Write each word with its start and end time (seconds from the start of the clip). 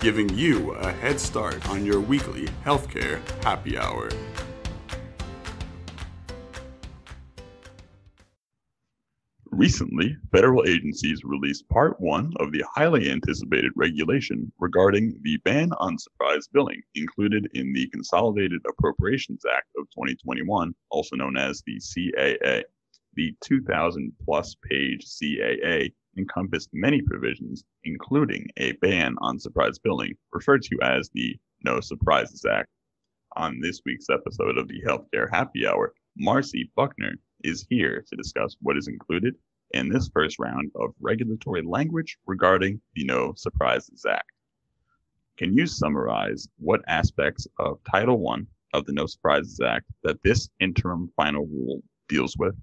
giving 0.00 0.28
you 0.36 0.72
a 0.72 0.92
head 0.92 1.18
start 1.18 1.68
on 1.68 1.84
your 1.84 2.00
weekly 2.00 2.46
healthcare 2.64 3.20
happy 3.42 3.78
hour. 3.78 4.10
Recently, 9.56 10.14
federal 10.32 10.66
agencies 10.66 11.24
released 11.24 11.66
Part 11.70 11.98
1 11.98 12.34
of 12.40 12.52
the 12.52 12.62
highly 12.74 13.10
anticipated 13.10 13.72
regulation 13.74 14.52
regarding 14.58 15.18
the 15.22 15.38
ban 15.38 15.72
on 15.78 15.96
surprise 15.96 16.46
billing 16.52 16.82
included 16.94 17.48
in 17.54 17.72
the 17.72 17.88
Consolidated 17.88 18.60
Appropriations 18.68 19.44
Act 19.50 19.68
of 19.78 19.86
2021, 19.94 20.74
also 20.90 21.16
known 21.16 21.38
as 21.38 21.62
the 21.66 21.78
CAA. 21.78 22.64
The 23.14 23.34
2,000 23.40 24.12
plus 24.22 24.54
page 24.62 25.06
CAA 25.06 25.90
encompassed 26.16 26.70
many 26.72 27.02
provisions, 27.02 27.64
including 27.84 28.46
a 28.56 28.72
ban 28.72 29.16
on 29.20 29.38
surprise 29.38 29.78
billing, 29.78 30.14
referred 30.32 30.62
to 30.62 30.78
as 30.82 31.10
the 31.14 31.36
No 31.64 31.80
Surprises 31.80 32.44
Act. 32.44 32.68
On 33.36 33.60
this 33.60 33.82
week's 33.84 34.08
episode 34.10 34.56
of 34.56 34.68
the 34.68 34.80
Healthcare 34.86 35.28
Happy 35.30 35.66
Hour, 35.66 35.92
Marcy 36.16 36.70
Buckner 36.74 37.12
is 37.44 37.66
here 37.68 38.02
to 38.08 38.16
discuss 38.16 38.56
what 38.60 38.76
is 38.78 38.88
included 38.88 39.34
in 39.72 39.88
this 39.88 40.08
first 40.12 40.38
round 40.38 40.70
of 40.74 40.94
regulatory 41.00 41.62
language 41.62 42.16
regarding 42.26 42.80
the 42.94 43.04
No 43.04 43.34
Surprises 43.36 44.04
Act. 44.08 44.30
Can 45.36 45.52
you 45.52 45.66
summarize 45.66 46.48
what 46.58 46.80
aspects 46.88 47.46
of 47.58 47.78
Title 47.90 48.26
I 48.28 48.38
of 48.72 48.86
the 48.86 48.92
No 48.92 49.06
Surprises 49.06 49.60
Act 49.60 49.84
that 50.02 50.22
this 50.22 50.48
interim 50.60 51.10
final 51.16 51.46
rule 51.46 51.82
deals 52.08 52.36
with? 52.38 52.54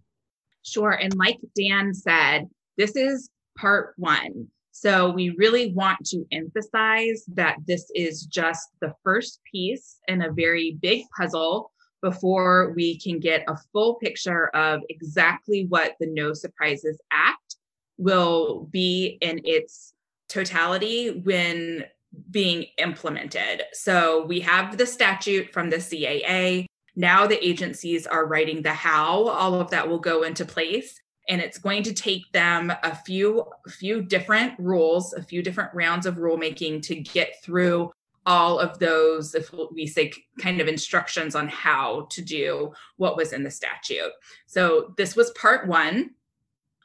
Sure. 0.64 0.92
And 0.92 1.16
like 1.16 1.38
Dan 1.56 1.94
said, 1.94 2.48
this 2.78 2.96
is 2.96 3.30
part 3.58 3.94
one. 3.98 4.48
So 4.72 5.12
we 5.12 5.30
really 5.32 5.72
want 5.74 6.04
to 6.08 6.26
emphasize 6.32 7.24
that 7.36 7.58
this 7.68 7.92
is 7.94 8.26
just 8.26 8.70
the 8.82 8.94
first 9.04 9.40
piece 9.50 10.00
in 10.08 10.24
a 10.24 10.32
very 10.32 10.78
big 10.82 11.06
puzzle 11.16 11.72
before 12.02 12.74
we 12.76 13.00
can 13.00 13.20
get 13.20 13.46
a 13.48 13.56
full 13.72 13.96
picture 13.96 14.48
of 14.50 14.82
exactly 14.90 15.68
what 15.70 15.94
the 16.00 16.08
No 16.08 16.34
Surprises 16.34 16.98
Act 17.12 17.56
will 17.98 18.68
be 18.72 19.18
in 19.22 19.42
its 19.46 19.94
totality 20.28 21.22
when 21.24 21.86
being 22.32 22.66
implemented. 22.78 23.64
So 23.74 24.26
we 24.26 24.40
have 24.42 24.78
the 24.78 24.86
statute 24.86 25.54
from 25.54 25.70
the 25.70 25.78
CAA. 25.78 26.66
Now 26.96 27.26
the 27.26 27.44
agencies 27.48 28.06
are 28.06 28.26
writing 28.26 28.64
the 28.64 28.74
how 28.74 29.28
all 29.28 29.56
of 29.56 29.70
that 29.70 29.88
will 29.88 30.00
go 30.00 30.24
into 30.24 30.46
place 30.46 31.00
and 31.30 31.42
it's 31.42 31.58
going 31.58 31.84
to 31.84 31.94
take 31.94 32.32
them 32.32 32.72
a 32.84 32.96
few 32.96 33.46
few 33.68 34.02
different 34.02 34.54
rules 34.60 35.14
a 35.14 35.24
few 35.24 35.42
different 35.42 35.74
rounds 35.74 36.06
of 36.06 36.16
rulemaking 36.16 36.82
to 36.82 36.96
get 36.96 37.42
through 37.44 37.92
all 38.26 38.60
of 38.60 38.80
those 38.80 39.36
if 39.36 39.54
we 39.74 39.86
say 39.86 40.12
kind 40.40 40.62
of 40.62 40.68
instructions 40.68 41.36
on 41.36 41.48
how 41.48 42.08
to 42.10 42.22
do 42.22 42.72
what 42.98 43.18
was 43.18 43.34
in 43.34 43.44
the 43.44 43.52
statute. 43.52 44.12
So 44.46 44.94
this 44.98 45.16
was 45.16 45.32
part 45.32 45.68
one. 45.68 46.12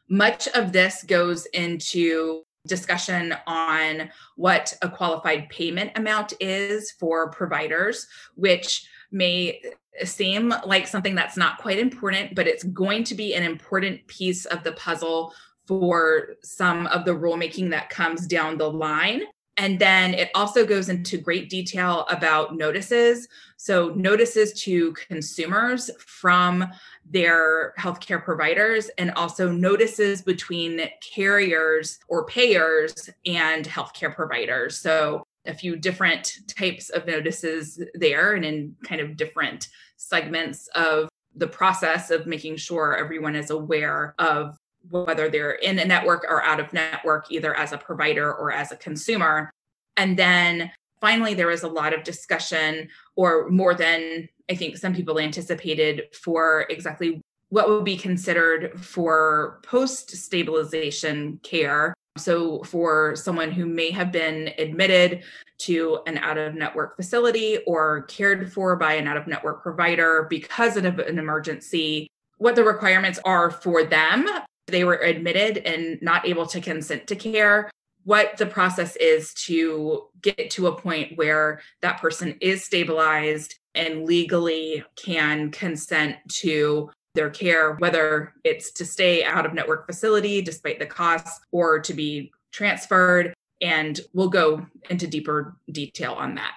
Much 0.09 0.48
of 0.48 0.72
this 0.72 1.03
goes 1.04 1.47
into 1.47 2.43
discussion 2.66 3.34
on 3.47 4.10
what 4.37 4.77
a 4.82 4.88
qualified 4.88 5.48
payment 5.48 5.93
amount 5.97 6.34
is 6.41 6.91
for 6.91 7.31
providers 7.31 8.06
which 8.34 8.87
may 9.11 9.61
seem 10.05 10.55
like 10.65 10.87
something 10.87 11.15
that's 11.15 11.37
not 11.37 11.59
quite 11.59 11.79
important, 11.79 12.35
but 12.35 12.47
it's 12.47 12.65
going 12.65 13.05
to 13.05 13.15
be 13.15 13.35
an 13.35 13.43
important 13.43 14.07
piece 14.07 14.45
of 14.47 14.63
the 14.65 14.73
puzzle 14.73 15.33
for 15.67 16.37
some 16.43 16.87
of 16.89 17.05
the 17.05 17.11
rulemaking 17.11 17.71
that 17.71 17.91
comes 17.91 18.27
down 18.27 18.57
the 18.57 18.71
line. 18.71 19.23
And 19.59 19.79
then 19.79 20.15
it 20.15 20.31
also 20.37 20.65
goes 20.65 20.89
into 20.89 21.19
great 21.19 21.51
detail 21.51 22.07
about 22.11 22.57
notices. 22.57 23.27
So, 23.57 23.89
notices 23.89 24.53
to 24.63 24.93
consumers 24.93 25.91
from 25.99 26.65
their 27.05 27.75
healthcare 27.77 28.23
providers, 28.23 28.89
and 28.99 29.11
also 29.13 29.51
notices 29.51 30.23
between 30.23 30.83
carriers 31.01 31.99
or 32.07 32.25
payers 32.27 33.11
and 33.27 33.67
healthcare 33.67 34.15
providers. 34.15 34.79
So, 34.79 35.27
a 35.48 35.54
few 35.54 35.76
different 35.76 36.32
types 36.47 36.91
of 36.91 37.06
notices 37.06 37.82
there 37.94 38.34
and 38.34 38.44
in 38.44 38.76
kind 38.84 39.00
of 39.00 39.16
different 39.16 39.69
segments 39.97 40.69
of 40.75 41.09
the 41.34 41.47
process 41.47 42.10
of 42.10 42.26
making 42.26 42.56
sure 42.56 42.97
everyone 42.97 43.34
is 43.34 43.50
aware 43.50 44.14
of 44.19 44.56
whether 44.91 45.28
they're 45.28 45.53
in 45.53 45.78
a 45.78 45.84
network 45.84 46.25
or 46.28 46.42
out 46.42 46.60
of 46.60 46.72
network, 46.72 47.26
either 47.31 47.54
as 47.56 47.72
a 47.72 47.78
provider 47.78 48.32
or 48.32 48.53
as 48.53 48.72
a 48.72 48.76
consumer. 48.76 49.50
And 49.97 50.16
then 50.19 50.70
finally, 51.00 51.34
there 51.34 51.48
was 51.48 51.62
a 51.62 51.69
lot 51.69 51.92
of 51.92 52.04
discussion, 52.04 52.88
or 53.16 53.48
more 53.50 53.75
than 53.75 54.28
I 54.50 54.54
think 54.54 54.76
some 54.76 54.94
people 54.94 55.19
anticipated, 55.19 56.04
for 56.12 56.66
exactly 56.70 57.20
what 57.50 57.69
would 57.69 57.84
be 57.84 57.97
considered 57.97 58.78
for 58.80 59.60
post 59.65 60.10
stabilization 60.10 61.41
care 61.42 61.94
so, 62.21 62.62
for 62.65 63.17
someone 63.17 63.51
who 63.51 63.67
may 63.67 63.91
have 63.91 64.12
been 64.12 64.51
admitted 64.59 65.23
to 65.59 66.01
an 66.06 66.19
out 66.19 66.39
of 66.39 66.55
network 66.55 66.97
facility 66.97 67.59
or 67.67 68.03
cared 68.03 68.53
for 68.53 68.77
by 68.77 68.95
an 68.95 69.06
out 69.06 69.17
of 69.17 69.27
network 69.27 69.62
provider 69.62 70.27
because 70.31 70.77
of 70.77 70.99
an 70.99 71.19
emergency, 71.19 72.09
what 72.39 72.55
the 72.55 72.65
requirements 72.65 73.19
are 73.25 73.51
for 73.51 73.84
them. 73.84 74.27
They 74.67 74.84
were 74.84 75.03
admitted 75.03 75.59
and 75.59 76.01
not 76.03 76.27
able 76.27 76.47
to 76.47 76.61
consent 76.61 77.07
to 77.09 77.17
care. 77.17 77.71
What 78.05 78.37
the 78.37 78.47
process 78.47 78.97
is 78.97 79.34
to 79.47 80.09
get 80.23 80.51
to 80.51 80.69
a 80.69 80.81
point 80.81 81.17
where 81.17 81.61
that 81.83 82.01
person 82.01 82.37
is 82.41 82.65
stabilized 82.65 83.55
and 83.75 84.05
legally 84.05 84.84
can 84.97 85.51
consent 85.51 86.17
to 86.28 86.91
their 87.19 87.29
care, 87.29 87.75
whether 87.75 88.33
it's 88.45 88.71
to 88.71 88.84
stay 88.84 89.25
out 89.25 89.45
of 89.45 89.53
network 89.53 89.87
facility 89.87 90.41
despite 90.41 90.79
the 90.79 90.87
costs 90.87 91.41
or 91.51 91.81
to 91.81 91.93
be 91.93 92.33
transferred. 92.53 93.34
And 93.61 94.01
we'll 94.15 94.29
go 94.29 94.65
into 94.89 95.09
deeper 95.09 95.57
detail 95.73 96.12
on 96.12 96.37
that. 96.37 96.55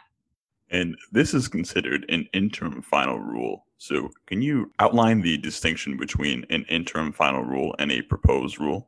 And 0.70 0.96
this 1.12 1.34
is 1.34 1.48
considered 1.48 2.06
an 2.10 2.28
interim 2.32 2.82
final 2.84 3.20
rule. 3.20 3.66
So, 3.80 4.12
can 4.28 4.44
you 4.44 4.72
outline 4.78 5.22
the 5.22 5.38
distinction 5.40 5.98
between 5.98 6.46
an 6.52 6.64
interim 6.70 7.12
final 7.12 7.42
rule 7.42 7.76
and 7.80 7.92
a 7.92 8.04
proposed 8.04 8.60
rule? 8.60 8.88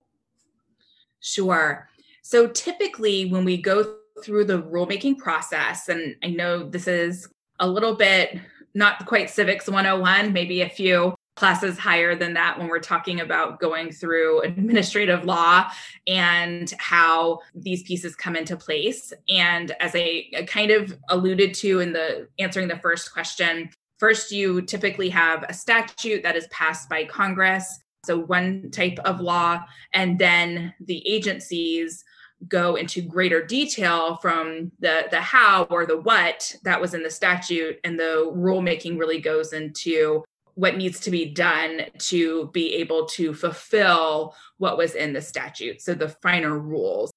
Sure. 1.19 1.89
So, 2.21 2.47
typically, 2.47 3.25
when 3.31 3.43
we 3.43 3.57
go 3.57 3.95
through 4.23 4.45
the 4.45 4.61
rulemaking 4.61 5.17
process, 5.17 5.89
and 5.89 6.15
I 6.23 6.27
know 6.27 6.69
this 6.69 6.87
is 6.87 7.27
a 7.59 7.67
little 7.67 7.95
bit 7.95 8.39
not 8.75 9.05
quite 9.07 9.31
civics 9.31 9.67
101, 9.67 10.31
maybe 10.31 10.61
a 10.61 10.69
few 10.69 11.15
classes 11.35 11.77
higher 11.77 12.15
than 12.15 12.33
that 12.35 12.57
when 12.59 12.67
we're 12.67 12.79
talking 12.79 13.19
about 13.19 13.59
going 13.59 13.91
through 13.91 14.41
administrative 14.41 15.25
law 15.25 15.67
and 16.07 16.73
how 16.77 17.39
these 17.55 17.83
pieces 17.83 18.15
come 18.15 18.35
into 18.35 18.55
place. 18.55 19.11
And 19.29 19.71
as 19.79 19.91
i 19.95 20.25
kind 20.47 20.71
of 20.71 20.97
alluded 21.09 21.53
to 21.55 21.79
in 21.79 21.93
the 21.93 22.27
answering 22.39 22.67
the 22.67 22.77
first 22.77 23.13
question 23.13 23.69
first 23.99 24.31
you 24.31 24.61
typically 24.61 25.09
have 25.09 25.43
a 25.47 25.53
statute 25.53 26.23
that 26.23 26.35
is 26.35 26.47
passed 26.47 26.89
by 26.89 27.05
congress 27.05 27.79
so 28.05 28.19
one 28.19 28.69
type 28.71 28.99
of 29.05 29.21
law 29.21 29.61
and 29.93 30.19
then 30.19 30.73
the 30.85 31.07
agencies 31.07 32.03
go 32.47 32.75
into 32.75 33.01
greater 33.01 33.45
detail 33.45 34.17
from 34.17 34.71
the 34.79 35.07
the 35.11 35.21
how 35.21 35.63
or 35.69 35.85
the 35.85 35.97
what 36.01 36.53
that 36.63 36.81
was 36.81 36.93
in 36.93 37.03
the 37.03 37.09
statute 37.09 37.79
and 37.83 37.97
the 37.97 38.31
rulemaking 38.35 38.99
really 38.99 39.21
goes 39.21 39.53
into 39.53 40.23
what 40.55 40.77
needs 40.77 40.99
to 41.01 41.11
be 41.11 41.25
done 41.25 41.81
to 41.97 42.49
be 42.53 42.75
able 42.75 43.05
to 43.07 43.33
fulfill 43.33 44.35
what 44.57 44.77
was 44.77 44.95
in 44.95 45.13
the 45.13 45.21
statute. 45.21 45.81
So 45.81 45.93
the 45.93 46.09
finer 46.09 46.57
rules. 46.57 47.11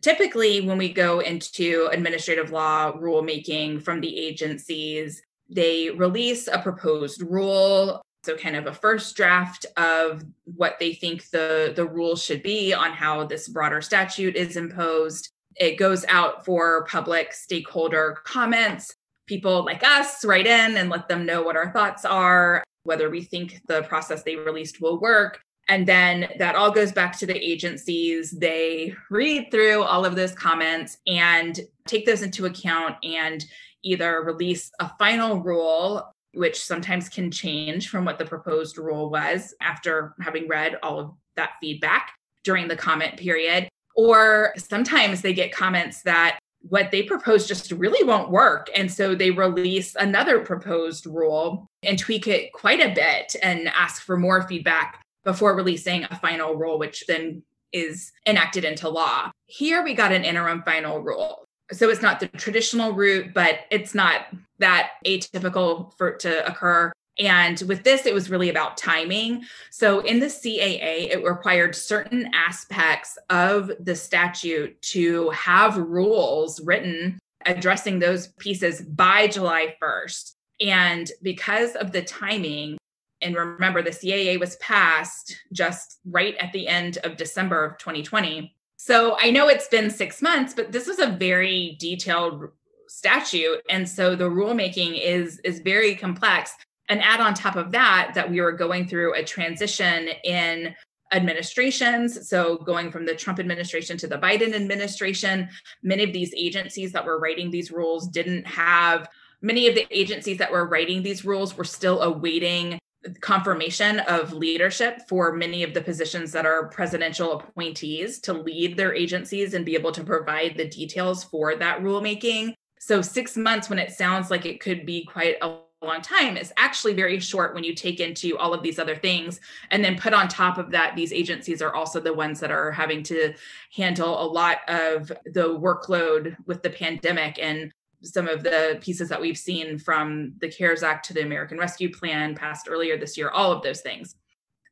Typically, 0.00 0.62
when 0.62 0.78
we 0.78 0.92
go 0.92 1.20
into 1.20 1.88
administrative 1.92 2.50
law 2.50 2.92
rulemaking 2.92 3.82
from 3.82 4.00
the 4.00 4.18
agencies, 4.18 5.22
they 5.50 5.90
release 5.90 6.48
a 6.48 6.58
proposed 6.58 7.22
rule. 7.22 8.00
So, 8.22 8.36
kind 8.36 8.56
of 8.56 8.66
a 8.66 8.72
first 8.72 9.16
draft 9.16 9.66
of 9.76 10.22
what 10.44 10.76
they 10.78 10.94
think 10.94 11.28
the, 11.30 11.72
the 11.74 11.86
rules 11.86 12.22
should 12.22 12.42
be 12.42 12.72
on 12.72 12.92
how 12.92 13.24
this 13.24 13.48
broader 13.48 13.80
statute 13.80 14.36
is 14.36 14.56
imposed. 14.56 15.30
It 15.56 15.76
goes 15.76 16.04
out 16.06 16.44
for 16.44 16.84
public 16.86 17.32
stakeholder 17.32 18.18
comments 18.24 18.94
people 19.30 19.64
like 19.64 19.84
us 19.84 20.24
write 20.24 20.46
in 20.48 20.76
and 20.76 20.90
let 20.90 21.06
them 21.06 21.24
know 21.24 21.40
what 21.40 21.54
our 21.54 21.72
thoughts 21.72 22.04
are, 22.04 22.64
whether 22.84 23.10
we 23.10 23.22
think 23.22 23.60
the 23.66 23.82
process 23.82 24.22
they 24.22 24.36
released 24.36 24.80
will 24.80 25.00
work. 25.00 25.40
And 25.68 25.86
then 25.86 26.28
that 26.38 26.56
all 26.56 26.70
goes 26.70 26.90
back 26.90 27.16
to 27.18 27.26
the 27.26 27.36
agencies. 27.36 28.32
They 28.32 28.94
read 29.08 29.50
through 29.50 29.82
all 29.82 30.04
of 30.04 30.16
those 30.16 30.34
comments 30.34 30.98
and 31.06 31.58
take 31.86 32.06
those 32.06 32.22
into 32.22 32.46
account 32.46 32.96
and 33.04 33.44
either 33.82 34.22
release 34.22 34.70
a 34.80 34.90
final 34.98 35.40
rule, 35.40 36.12
which 36.32 36.60
sometimes 36.60 37.08
can 37.08 37.30
change 37.30 37.88
from 37.88 38.04
what 38.04 38.18
the 38.18 38.24
proposed 38.24 38.78
rule 38.78 39.10
was 39.10 39.54
after 39.60 40.14
having 40.20 40.48
read 40.48 40.76
all 40.82 40.98
of 40.98 41.12
that 41.36 41.52
feedback 41.60 42.12
during 42.42 42.66
the 42.66 42.76
comment 42.76 43.16
period. 43.16 43.68
Or 43.94 44.54
sometimes 44.56 45.22
they 45.22 45.34
get 45.34 45.52
comments 45.52 46.02
that 46.02 46.38
what 46.62 46.90
they 46.90 47.02
propose 47.02 47.46
just 47.46 47.72
really 47.72 48.04
won't 48.04 48.30
work. 48.30 48.68
And 48.74 48.90
so 48.90 49.14
they 49.14 49.30
release 49.30 49.94
another 49.96 50.40
proposed 50.40 51.06
rule 51.06 51.66
and 51.82 51.98
tweak 51.98 52.28
it 52.28 52.52
quite 52.52 52.80
a 52.80 52.94
bit 52.94 53.34
and 53.42 53.68
ask 53.68 54.02
for 54.02 54.16
more 54.16 54.46
feedback 54.46 55.02
before 55.24 55.54
releasing 55.56 56.04
a 56.04 56.16
final 56.16 56.54
rule, 56.54 56.78
which 56.78 57.04
then 57.06 57.42
is 57.72 58.12
enacted 58.26 58.64
into 58.64 58.88
law. 58.88 59.30
Here 59.46 59.82
we 59.82 59.94
got 59.94 60.12
an 60.12 60.24
interim 60.24 60.62
final 60.62 61.00
rule. 61.00 61.44
So 61.72 61.88
it's 61.88 62.02
not 62.02 62.20
the 62.20 62.28
traditional 62.28 62.92
route, 62.92 63.32
but 63.32 63.60
it's 63.70 63.94
not 63.94 64.26
that 64.58 64.90
atypical 65.06 65.96
for 65.96 66.08
it 66.08 66.20
to 66.20 66.46
occur. 66.46 66.92
And 67.18 67.60
with 67.66 67.82
this, 67.82 68.06
it 68.06 68.14
was 68.14 68.30
really 68.30 68.48
about 68.48 68.76
timing. 68.76 69.44
So 69.70 70.00
in 70.00 70.20
the 70.20 70.26
CAA, 70.26 71.10
it 71.10 71.24
required 71.24 71.74
certain 71.74 72.30
aspects 72.34 73.18
of 73.28 73.70
the 73.80 73.94
statute 73.94 74.80
to 74.82 75.30
have 75.30 75.76
rules 75.76 76.60
written 76.60 77.18
addressing 77.46 77.98
those 77.98 78.28
pieces 78.38 78.82
by 78.82 79.26
July 79.26 79.74
1st. 79.82 80.34
And 80.60 81.10
because 81.22 81.74
of 81.76 81.92
the 81.92 82.02
timing, 82.02 82.78
and 83.22 83.34
remember, 83.34 83.82
the 83.82 83.90
CAA 83.90 84.38
was 84.38 84.56
passed 84.56 85.36
just 85.52 85.98
right 86.06 86.36
at 86.36 86.52
the 86.52 86.68
end 86.68 86.98
of 87.04 87.16
December 87.16 87.64
of 87.64 87.78
2020. 87.78 88.54
So 88.76 89.16
I 89.20 89.30
know 89.30 89.48
it's 89.48 89.68
been 89.68 89.90
six 89.90 90.22
months, 90.22 90.54
but 90.54 90.72
this 90.72 90.86
was 90.86 90.98
a 90.98 91.08
very 91.08 91.76
detailed 91.78 92.48
statute. 92.88 93.60
And 93.68 93.88
so 93.88 94.16
the 94.16 94.24
rulemaking 94.24 94.98
is, 95.00 95.38
is 95.44 95.60
very 95.60 95.94
complex 95.94 96.54
and 96.90 97.00
add 97.02 97.20
on 97.20 97.32
top 97.32 97.56
of 97.56 97.70
that 97.70 98.12
that 98.14 98.28
we 98.28 98.40
were 98.40 98.52
going 98.52 98.86
through 98.86 99.14
a 99.14 99.24
transition 99.24 100.08
in 100.24 100.74
administrations. 101.12 102.28
So, 102.28 102.56
going 102.56 102.90
from 102.90 103.06
the 103.06 103.14
Trump 103.14 103.38
administration 103.38 103.96
to 103.98 104.06
the 104.06 104.18
Biden 104.18 104.54
administration, 104.54 105.48
many 105.82 106.04
of 106.04 106.12
these 106.12 106.34
agencies 106.36 106.92
that 106.92 107.04
were 107.04 107.18
writing 107.18 107.50
these 107.50 107.70
rules 107.70 108.08
didn't 108.08 108.46
have, 108.46 109.08
many 109.40 109.68
of 109.68 109.74
the 109.74 109.86
agencies 109.90 110.38
that 110.38 110.52
were 110.52 110.66
writing 110.66 111.02
these 111.02 111.24
rules 111.24 111.56
were 111.56 111.64
still 111.64 112.02
awaiting 112.02 112.78
confirmation 113.20 114.00
of 114.00 114.34
leadership 114.34 115.00
for 115.08 115.32
many 115.32 115.62
of 115.62 115.72
the 115.72 115.80
positions 115.80 116.32
that 116.32 116.44
are 116.44 116.68
presidential 116.68 117.40
appointees 117.40 118.18
to 118.18 118.34
lead 118.34 118.76
their 118.76 118.94
agencies 118.94 119.54
and 119.54 119.64
be 119.64 119.74
able 119.74 119.90
to 119.90 120.04
provide 120.04 120.54
the 120.56 120.68
details 120.68 121.24
for 121.24 121.56
that 121.56 121.80
rulemaking. 121.80 122.52
So, 122.78 123.00
six 123.00 123.36
months 123.36 123.70
when 123.70 123.78
it 123.78 123.92
sounds 123.92 124.30
like 124.30 124.44
it 124.44 124.60
could 124.60 124.84
be 124.84 125.04
quite 125.04 125.36
a 125.40 125.58
long 125.86 126.02
time 126.02 126.36
is 126.36 126.52
actually 126.58 126.92
very 126.92 127.18
short 127.18 127.54
when 127.54 127.64
you 127.64 127.74
take 127.74 128.00
into 128.00 128.36
all 128.36 128.52
of 128.52 128.62
these 128.62 128.78
other 128.78 128.94
things 128.94 129.40
and 129.70 129.82
then 129.82 129.96
put 129.96 130.12
on 130.12 130.28
top 130.28 130.58
of 130.58 130.70
that 130.70 130.94
these 130.94 131.12
agencies 131.12 131.62
are 131.62 131.74
also 131.74 131.98
the 131.98 132.12
ones 132.12 132.38
that 132.38 132.50
are 132.50 132.70
having 132.70 133.02
to 133.02 133.32
handle 133.74 134.22
a 134.22 134.26
lot 134.26 134.58
of 134.68 135.08
the 135.26 135.58
workload 135.58 136.36
with 136.46 136.62
the 136.62 136.70
pandemic 136.70 137.38
and 137.40 137.72
some 138.02 138.28
of 138.28 138.42
the 138.42 138.78
pieces 138.80 139.08
that 139.08 139.20
we've 139.20 139.38
seen 139.38 139.78
from 139.78 140.34
the 140.40 140.48
cares 140.50 140.82
act 140.82 141.06
to 141.06 141.14
the 141.14 141.22
american 141.22 141.56
rescue 141.56 141.90
plan 141.90 142.34
passed 142.34 142.68
earlier 142.68 142.98
this 142.98 143.16
year 143.16 143.30
all 143.30 143.50
of 143.50 143.62
those 143.62 143.80
things 143.80 144.16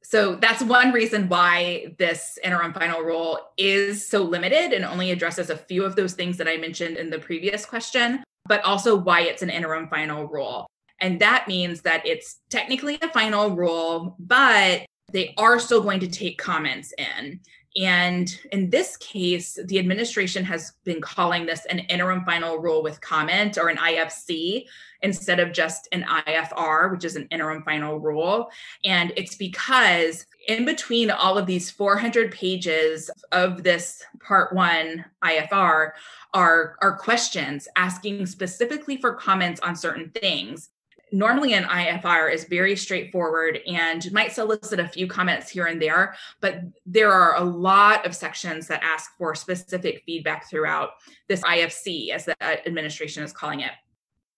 so 0.02 0.36
that's 0.36 0.62
one 0.62 0.92
reason 0.92 1.28
why 1.28 1.94
this 1.98 2.38
interim 2.44 2.72
final 2.72 3.00
rule 3.00 3.40
is 3.58 4.06
so 4.08 4.22
limited 4.22 4.72
and 4.72 4.84
only 4.84 5.10
addresses 5.10 5.50
a 5.50 5.56
few 5.56 5.84
of 5.84 5.96
those 5.96 6.14
things 6.14 6.36
that 6.38 6.48
I 6.48 6.56
mentioned 6.56 6.96
in 6.96 7.10
the 7.10 7.18
previous 7.18 7.66
question, 7.66 8.22
but 8.46 8.64
also 8.64 8.96
why 8.96 9.22
it's 9.22 9.42
an 9.42 9.50
interim 9.50 9.88
final 9.88 10.26
rule. 10.26 10.66
And 11.00 11.20
that 11.20 11.46
means 11.48 11.82
that 11.82 12.06
it's 12.06 12.40
technically 12.50 12.98
a 13.02 13.08
final 13.08 13.50
rule, 13.50 14.16
but 14.18 14.86
they 15.12 15.34
are 15.38 15.58
still 15.58 15.80
going 15.80 16.00
to 16.00 16.08
take 16.08 16.38
comments 16.38 16.92
in. 16.98 17.40
And 17.76 18.36
in 18.50 18.70
this 18.70 18.96
case, 18.96 19.58
the 19.66 19.78
administration 19.78 20.44
has 20.44 20.72
been 20.84 21.00
calling 21.00 21.46
this 21.46 21.64
an 21.66 21.80
interim 21.80 22.24
final 22.24 22.58
rule 22.58 22.82
with 22.82 23.00
comment 23.00 23.56
or 23.56 23.68
an 23.68 23.76
IFC 23.76 24.64
instead 25.02 25.38
of 25.38 25.52
just 25.52 25.86
an 25.92 26.02
IFR, 26.02 26.90
which 26.90 27.04
is 27.04 27.14
an 27.14 27.28
interim 27.30 27.62
final 27.62 28.00
rule. 28.00 28.50
And 28.84 29.12
it's 29.16 29.36
because 29.36 30.26
in 30.48 30.64
between 30.64 31.10
all 31.10 31.38
of 31.38 31.46
these 31.46 31.70
400 31.70 32.32
pages 32.32 33.10
of 33.30 33.62
this 33.62 34.02
part 34.20 34.52
one 34.52 35.04
IFR 35.22 35.92
are, 36.34 36.76
are 36.82 36.98
questions 36.98 37.68
asking 37.76 38.26
specifically 38.26 38.96
for 38.96 39.14
comments 39.14 39.60
on 39.60 39.76
certain 39.76 40.10
things 40.10 40.70
normally 41.12 41.54
an 41.54 41.64
IFR 41.64 42.32
is 42.32 42.44
very 42.44 42.76
straightforward 42.76 43.60
and 43.66 44.10
might 44.12 44.32
solicit 44.32 44.80
a 44.80 44.88
few 44.88 45.06
comments 45.06 45.50
here 45.50 45.66
and 45.66 45.80
there, 45.80 46.14
but 46.40 46.60
there 46.86 47.12
are 47.12 47.36
a 47.36 47.44
lot 47.44 48.06
of 48.06 48.14
sections 48.14 48.66
that 48.68 48.82
ask 48.82 49.16
for 49.16 49.34
specific 49.34 50.02
feedback 50.04 50.48
throughout 50.48 50.90
this 51.28 51.42
IFC, 51.42 52.10
as 52.10 52.24
the 52.24 52.36
administration 52.42 53.22
is 53.22 53.32
calling 53.32 53.60
it. 53.60 53.72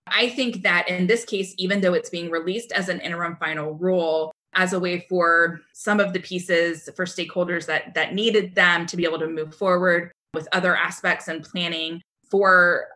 I 0.06 0.28
think 0.28 0.62
that 0.62 0.88
in 0.88 1.06
this 1.06 1.24
case, 1.24 1.54
even 1.58 1.80
though 1.80 1.94
it's 1.94 2.10
being 2.10 2.30
released 2.30 2.72
as 2.72 2.88
an 2.88 3.00
interim 3.00 3.36
final 3.36 3.74
rule, 3.74 4.32
as 4.54 4.72
a 4.72 4.80
way 4.80 5.06
for 5.08 5.60
some 5.72 6.00
of 6.00 6.12
the 6.12 6.20
pieces 6.20 6.88
for 6.96 7.04
stakeholders 7.04 7.66
that 7.66 7.94
that 7.94 8.14
needed 8.14 8.54
them 8.54 8.84
to 8.86 8.96
be 8.96 9.04
able 9.04 9.18
to 9.18 9.28
move 9.28 9.54
forward 9.54 10.10
with 10.34 10.48
other 10.52 10.76
aspects 10.76 11.28
and 11.28 11.44
planning 11.44 12.02
for 12.28 12.88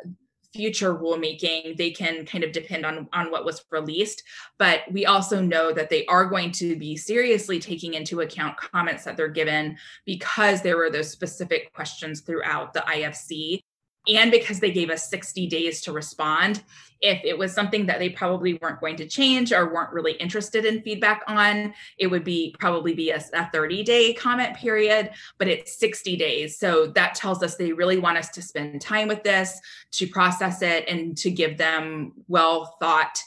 future 0.54 0.94
rulemaking, 0.94 1.76
they 1.76 1.90
can 1.90 2.24
kind 2.24 2.44
of 2.44 2.52
depend 2.52 2.86
on, 2.86 3.08
on 3.12 3.30
what 3.30 3.44
was 3.44 3.64
released. 3.70 4.22
But 4.58 4.82
we 4.90 5.04
also 5.04 5.40
know 5.40 5.72
that 5.72 5.90
they 5.90 6.06
are 6.06 6.26
going 6.26 6.52
to 6.52 6.76
be 6.76 6.96
seriously 6.96 7.58
taking 7.58 7.94
into 7.94 8.20
account 8.20 8.56
comments 8.56 9.04
that 9.04 9.16
they're 9.16 9.28
given 9.28 9.76
because 10.06 10.62
there 10.62 10.76
were 10.76 10.90
those 10.90 11.10
specific 11.10 11.72
questions 11.72 12.20
throughout 12.20 12.72
the 12.72 12.80
IFC 12.80 13.60
and 14.06 14.30
because 14.30 14.60
they 14.60 14.70
gave 14.70 14.90
us 14.90 15.08
60 15.08 15.46
days 15.46 15.80
to 15.82 15.92
respond 15.92 16.62
if 17.00 17.22
it 17.22 17.36
was 17.36 17.52
something 17.52 17.86
that 17.86 17.98
they 17.98 18.08
probably 18.08 18.54
weren't 18.54 18.80
going 18.80 18.96
to 18.96 19.06
change 19.06 19.52
or 19.52 19.72
weren't 19.72 19.92
really 19.92 20.12
interested 20.12 20.64
in 20.64 20.82
feedback 20.82 21.22
on 21.26 21.74
it 21.98 22.06
would 22.06 22.24
be 22.24 22.54
probably 22.58 22.94
be 22.94 23.10
a, 23.10 23.22
a 23.34 23.50
30 23.52 23.82
day 23.82 24.14
comment 24.14 24.56
period 24.56 25.10
but 25.38 25.48
it's 25.48 25.78
60 25.78 26.16
days. 26.16 26.58
So 26.58 26.86
that 26.88 27.14
tells 27.14 27.42
us 27.42 27.56
they 27.56 27.72
really 27.72 27.98
want 27.98 28.18
us 28.18 28.30
to 28.30 28.42
spend 28.42 28.80
time 28.80 29.08
with 29.08 29.22
this 29.22 29.60
to 29.92 30.06
process 30.06 30.62
it 30.62 30.88
and 30.88 31.16
to 31.18 31.30
give 31.30 31.58
them 31.58 32.12
well 32.28 32.76
thought 32.80 33.18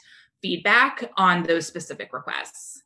feedback 0.42 1.10
on 1.16 1.42
those 1.42 1.66
specific 1.66 2.12
requests. 2.12 2.82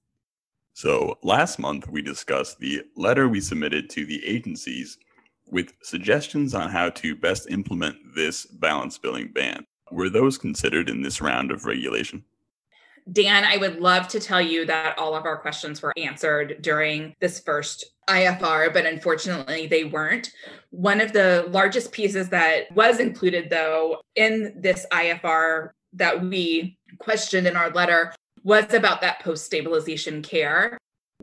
So 0.74 1.18
last 1.22 1.58
month 1.58 1.88
we 1.88 2.02
discussed 2.02 2.58
the 2.58 2.82
letter 2.96 3.28
we 3.28 3.40
submitted 3.40 3.90
to 3.90 4.04
the 4.04 4.24
agencies 4.26 4.98
with 5.52 5.74
suggestions 5.82 6.54
on 6.54 6.70
how 6.70 6.88
to 6.88 7.14
best 7.14 7.48
implement 7.50 7.96
this 8.16 8.46
balance 8.46 8.98
billing 8.98 9.28
ban. 9.28 9.64
Were 9.92 10.08
those 10.08 10.38
considered 10.38 10.88
in 10.88 11.02
this 11.02 11.20
round 11.20 11.52
of 11.52 11.66
regulation? 11.66 12.24
Dan, 13.10 13.44
I 13.44 13.58
would 13.58 13.80
love 13.80 14.08
to 14.08 14.20
tell 14.20 14.40
you 14.40 14.64
that 14.66 14.98
all 14.98 15.14
of 15.14 15.24
our 15.24 15.36
questions 15.36 15.82
were 15.82 15.92
answered 15.96 16.58
during 16.62 17.14
this 17.20 17.40
first 17.40 17.84
IFR, 18.08 18.72
but 18.72 18.86
unfortunately 18.86 19.66
they 19.66 19.84
weren't. 19.84 20.30
One 20.70 21.00
of 21.00 21.12
the 21.12 21.46
largest 21.50 21.92
pieces 21.92 22.28
that 22.30 22.72
was 22.74 23.00
included, 23.00 23.50
though, 23.50 24.00
in 24.14 24.54
this 24.56 24.86
IFR 24.92 25.70
that 25.94 26.22
we 26.22 26.78
questioned 26.98 27.46
in 27.46 27.56
our 27.56 27.70
letter 27.70 28.14
was 28.44 28.72
about 28.72 29.00
that 29.02 29.20
post 29.20 29.44
stabilization 29.44 30.22
care. 30.22 30.78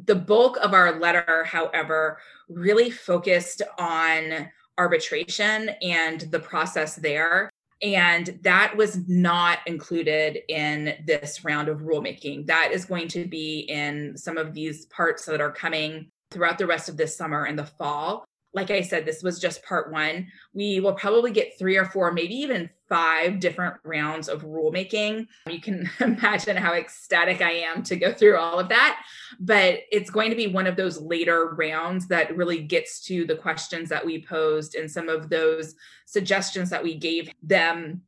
The 0.06 0.16
bulk 0.16 0.58
of 0.58 0.74
our 0.74 1.00
letter, 1.00 1.44
however, 1.46 2.20
really 2.48 2.90
focused 2.90 3.62
on 3.78 4.50
arbitration 4.78 5.70
and 5.82 6.22
the 6.22 6.40
process 6.40 6.96
there. 6.96 7.50
And 7.82 8.40
that 8.42 8.76
was 8.76 9.08
not 9.08 9.60
included 9.66 10.40
in 10.50 10.96
this 11.06 11.46
round 11.46 11.70
of 11.70 11.80
rulemaking. 11.80 12.46
That 12.48 12.72
is 12.74 12.86
going 12.86 13.08
to 13.10 13.26
be 13.26 13.60
in 13.70 14.18
some 14.18 14.38
of 14.38 14.54
these 14.54 14.86
parts 14.88 15.26
that 15.26 15.40
are 15.40 15.52
coming 15.52 16.12
throughout 16.32 16.58
the 16.58 16.68
rest 16.68 16.90
of 16.90 16.98
this 16.98 17.18
summer 17.18 17.46
and 17.46 17.58
the 17.58 17.66
fall 17.66 18.26
like 18.54 18.72
I 18.72 18.82
said, 18.82 19.06
this 19.06 19.22
was 19.22 19.40
just 19.40 19.64
part 19.64 19.92
one. 19.92 20.28
We 20.54 20.80
will 20.80 20.94
probably 20.94 21.32
get 21.32 21.58
three 21.60 21.78
or 21.78 21.86
four, 21.86 22.12
maybe 22.12 22.34
even 22.36 22.70
five 22.88 23.40
different 23.40 23.76
rounds 23.84 24.28
of 24.28 24.44
rulemaking. 24.44 25.28
You 25.48 25.62
can 25.62 25.90
imagine 26.00 26.58
how 26.58 26.74
ecstatic 26.74 27.42
I 27.42 27.52
am 27.52 27.84
to 27.84 27.96
go 27.96 28.12
through 28.12 28.38
all 28.38 28.60
of 28.60 28.70
that. 28.70 29.04
But 29.40 29.82
it's 29.92 30.10
going 30.10 30.32
to 30.32 30.36
be 30.36 30.48
one 30.48 30.66
of 30.66 30.76
those 30.76 31.00
later 31.00 31.54
rounds 31.56 32.08
that 32.08 32.36
really 32.36 32.62
gets 32.62 33.06
to 33.06 33.26
the 33.26 33.36
questions 33.36 33.88
that 33.90 34.06
we 34.06 34.24
posed 34.24 34.76
and 34.76 34.90
some 34.90 35.10
of 35.10 35.30
those 35.30 35.76
suggestions 36.06 36.72
that 36.72 36.84
we 36.84 36.96
gave 36.96 37.32
them 37.44 38.02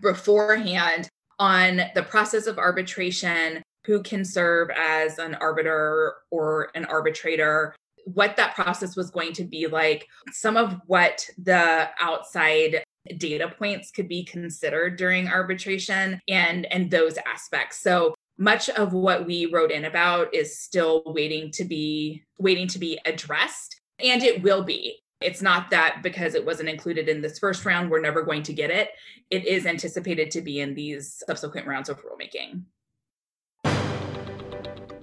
beforehand 0.00 1.08
on 1.38 1.82
the 1.96 2.04
process 2.04 2.46
of 2.46 2.58
arbitration, 2.58 3.62
who 3.84 4.00
can 4.00 4.24
serve 4.24 4.70
as 4.70 5.18
an 5.18 5.34
arbiter 5.36 6.14
or 6.30 6.70
an 6.76 6.84
arbitrator, 6.84 7.74
what 8.04 8.36
that 8.36 8.54
process 8.54 8.96
was 8.96 9.10
going 9.10 9.32
to 9.34 9.44
be 9.44 9.66
like, 9.66 10.08
some 10.30 10.56
of 10.56 10.76
what 10.86 11.28
the 11.42 11.88
outside 12.00 12.82
data 13.18 13.52
points 13.58 13.90
could 13.90 14.08
be 14.08 14.24
considered 14.24 14.96
during 14.96 15.28
arbitration 15.28 16.20
and 16.28 16.66
and 16.66 16.90
those 16.90 17.18
aspects. 17.26 17.80
So 17.80 18.14
much 18.38 18.68
of 18.70 18.92
what 18.92 19.26
we 19.26 19.46
wrote 19.46 19.70
in 19.70 19.84
about 19.84 20.34
is 20.34 20.58
still 20.58 21.02
waiting 21.06 21.50
to 21.52 21.64
be 21.64 22.22
waiting 22.38 22.66
to 22.68 22.78
be 22.78 22.98
addressed 23.04 23.80
and 24.02 24.22
it 24.22 24.42
will 24.42 24.62
be. 24.62 24.98
It's 25.20 25.42
not 25.42 25.70
that 25.70 26.00
because 26.02 26.34
it 26.34 26.44
wasn't 26.44 26.68
included 26.68 27.08
in 27.08 27.20
this 27.20 27.38
first 27.38 27.64
round 27.64 27.90
we're 27.90 28.00
never 28.00 28.22
going 28.22 28.42
to 28.44 28.52
get 28.52 28.70
it. 28.70 28.90
It 29.30 29.46
is 29.46 29.66
anticipated 29.66 30.30
to 30.32 30.40
be 30.40 30.60
in 30.60 30.74
these 30.74 31.22
subsequent 31.26 31.66
rounds 31.66 31.88
of 31.88 31.98
rulemaking 31.98 32.62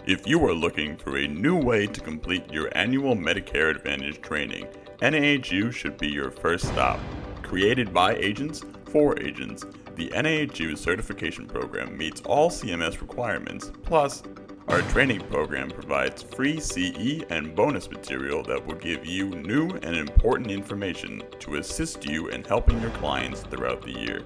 if 0.10 0.28
you 0.28 0.44
are 0.44 0.54
looking 0.54 0.98
for 0.98 1.18
a 1.18 1.28
new 1.28 1.56
way 1.56 1.86
to 1.86 2.02
complete 2.02 2.52
your 2.52 2.70
annual 2.76 3.16
medicare 3.16 3.70
advantage 3.70 4.20
training 4.22 4.68
NAHU 5.02 5.72
should 5.72 5.98
be 5.98 6.08
your 6.08 6.32
first 6.32 6.66
stop 6.66 7.00
created 7.44 7.94
by 7.94 8.16
agents 8.16 8.64
for 8.86 9.20
agents 9.22 9.66
the 10.00 10.10
NAHU 10.12 10.78
certification 10.78 11.46
program 11.46 11.98
meets 11.98 12.22
all 12.22 12.50
CMS 12.50 13.02
requirements, 13.02 13.70
plus, 13.84 14.24
our 14.70 14.82
training 14.84 15.20
program 15.28 15.70
provides 15.70 16.24
free 16.24 16.62
CE 16.62 17.22
and 17.30 17.54
bonus 17.54 17.92
material 17.92 18.42
that 18.44 18.66
will 18.66 18.76
give 18.76 19.06
you 19.06 19.28
new 19.32 19.68
and 19.84 19.98
important 19.98 20.52
information 20.52 21.22
to 21.40 21.56
assist 21.56 22.06
you 22.06 22.30
in 22.30 22.46
helping 22.46 22.80
your 22.80 22.92
clients 22.92 23.42
throughout 23.42 23.82
the 23.82 23.92
year. 23.92 24.22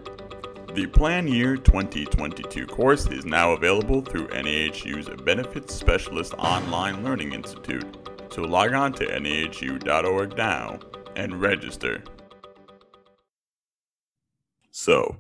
The 0.74 0.88
Plan 0.88 1.28
Year 1.28 1.56
2022 1.56 2.66
course 2.66 3.06
is 3.06 3.26
now 3.26 3.52
available 3.52 4.02
through 4.02 4.30
NAHU's 4.30 5.08
Benefits 5.22 5.72
Specialist 5.72 6.34
Online 6.40 7.04
Learning 7.04 7.34
Institute, 7.34 7.86
so 8.32 8.42
log 8.42 8.74
on 8.74 8.92
to 8.94 9.06
nahu.org 9.06 10.36
now 10.36 10.80
and 11.16 11.40
register. 11.40 12.04
So, 14.72 15.20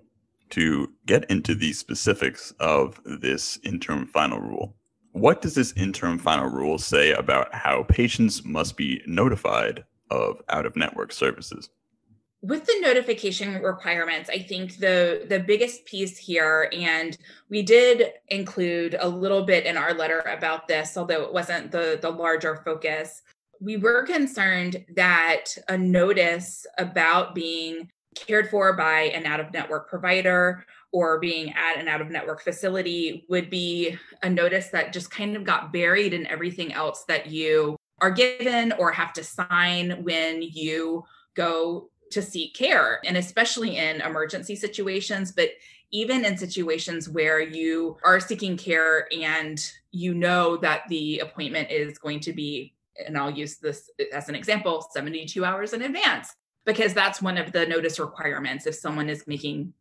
to 0.49 0.91
get 1.05 1.29
into 1.29 1.53
the 1.53 1.73
specifics 1.73 2.51
of 2.59 2.99
this 3.05 3.59
interim 3.63 4.07
final 4.07 4.39
rule. 4.39 4.75
What 5.11 5.43
does 5.43 5.53
this 5.53 5.73
interim 5.73 6.17
final 6.17 6.49
rule 6.49 6.79
say 6.79 7.11
about 7.11 7.53
how 7.53 7.83
patients 7.83 8.43
must 8.43 8.75
be 8.75 9.03
notified 9.05 9.83
of 10.09 10.41
out 10.49 10.65
of 10.65 10.75
network 10.75 11.11
services? 11.11 11.69
With 12.43 12.65
the 12.65 12.79
notification 12.81 13.61
requirements 13.61 14.29
i 14.29 14.37
think 14.37 14.77
the 14.77 15.25
the 15.29 15.39
biggest 15.39 15.85
piece 15.85 16.17
here 16.17 16.69
and 16.73 17.17
we 17.49 17.63
did 17.63 18.11
include 18.27 18.95
a 18.99 19.07
little 19.07 19.43
bit 19.43 19.65
in 19.65 19.77
our 19.77 19.93
letter 19.93 20.19
about 20.19 20.67
this 20.67 20.97
although 20.97 21.23
it 21.23 21.33
wasn't 21.33 21.71
the 21.71 21.97
the 22.01 22.09
larger 22.09 22.57
focus. 22.63 23.21
We 23.59 23.77
were 23.77 24.03
concerned 24.03 24.85
that 24.95 25.45
a 25.69 25.77
notice 25.77 26.65
about 26.77 27.33
being 27.33 27.89
cared 28.13 28.49
for 28.49 28.73
by 28.73 29.03
an 29.15 29.25
out 29.25 29.39
of 29.39 29.53
network 29.53 29.89
provider 29.89 30.65
or 30.91 31.19
being 31.19 31.53
at 31.53 31.79
an 31.79 31.87
out 31.87 32.01
of 32.01 32.11
network 32.11 32.43
facility 32.43 33.25
would 33.29 33.49
be 33.49 33.97
a 34.21 34.29
notice 34.29 34.67
that 34.67 34.93
just 34.93 35.09
kind 35.09 35.35
of 35.35 35.43
got 35.43 35.73
buried 35.73 36.13
in 36.13 36.27
everything 36.27 36.73
else 36.73 37.05
that 37.07 37.27
you 37.27 37.75
are 38.01 38.11
given 38.11 38.73
or 38.73 38.91
have 38.91 39.13
to 39.13 39.23
sign 39.23 40.03
when 40.03 40.41
you 40.41 41.03
go 41.35 41.89
to 42.13 42.21
seek 42.21 42.53
care 42.53 42.99
and 43.05 43.17
especially 43.17 43.77
in 43.77 44.01
emergency 44.01 44.55
situations 44.55 45.31
but 45.31 45.49
even 45.91 46.25
in 46.25 46.35
situations 46.35 47.07
where 47.07 47.39
you 47.39 47.97
are 48.03 48.19
seeking 48.19 48.57
care 48.57 49.07
and 49.13 49.71
you 49.91 50.13
know 50.13 50.57
that 50.57 50.81
the 50.89 51.19
appointment 51.19 51.69
is 51.69 51.97
going 51.97 52.19
to 52.19 52.33
be 52.33 52.73
and 53.05 53.17
I'll 53.17 53.31
use 53.31 53.57
this 53.57 53.89
as 54.11 54.29
an 54.29 54.35
example 54.35 54.85
72 54.91 55.43
hours 55.43 55.73
in 55.73 55.81
advance 55.81 56.35
because 56.65 56.93
that's 56.93 57.21
one 57.21 57.37
of 57.37 57.51
the 57.51 57.65
notice 57.65 57.99
requirements 57.99 58.65
if 58.67 58.75
someone 58.75 59.09
is 59.09 59.25
making 59.27 59.73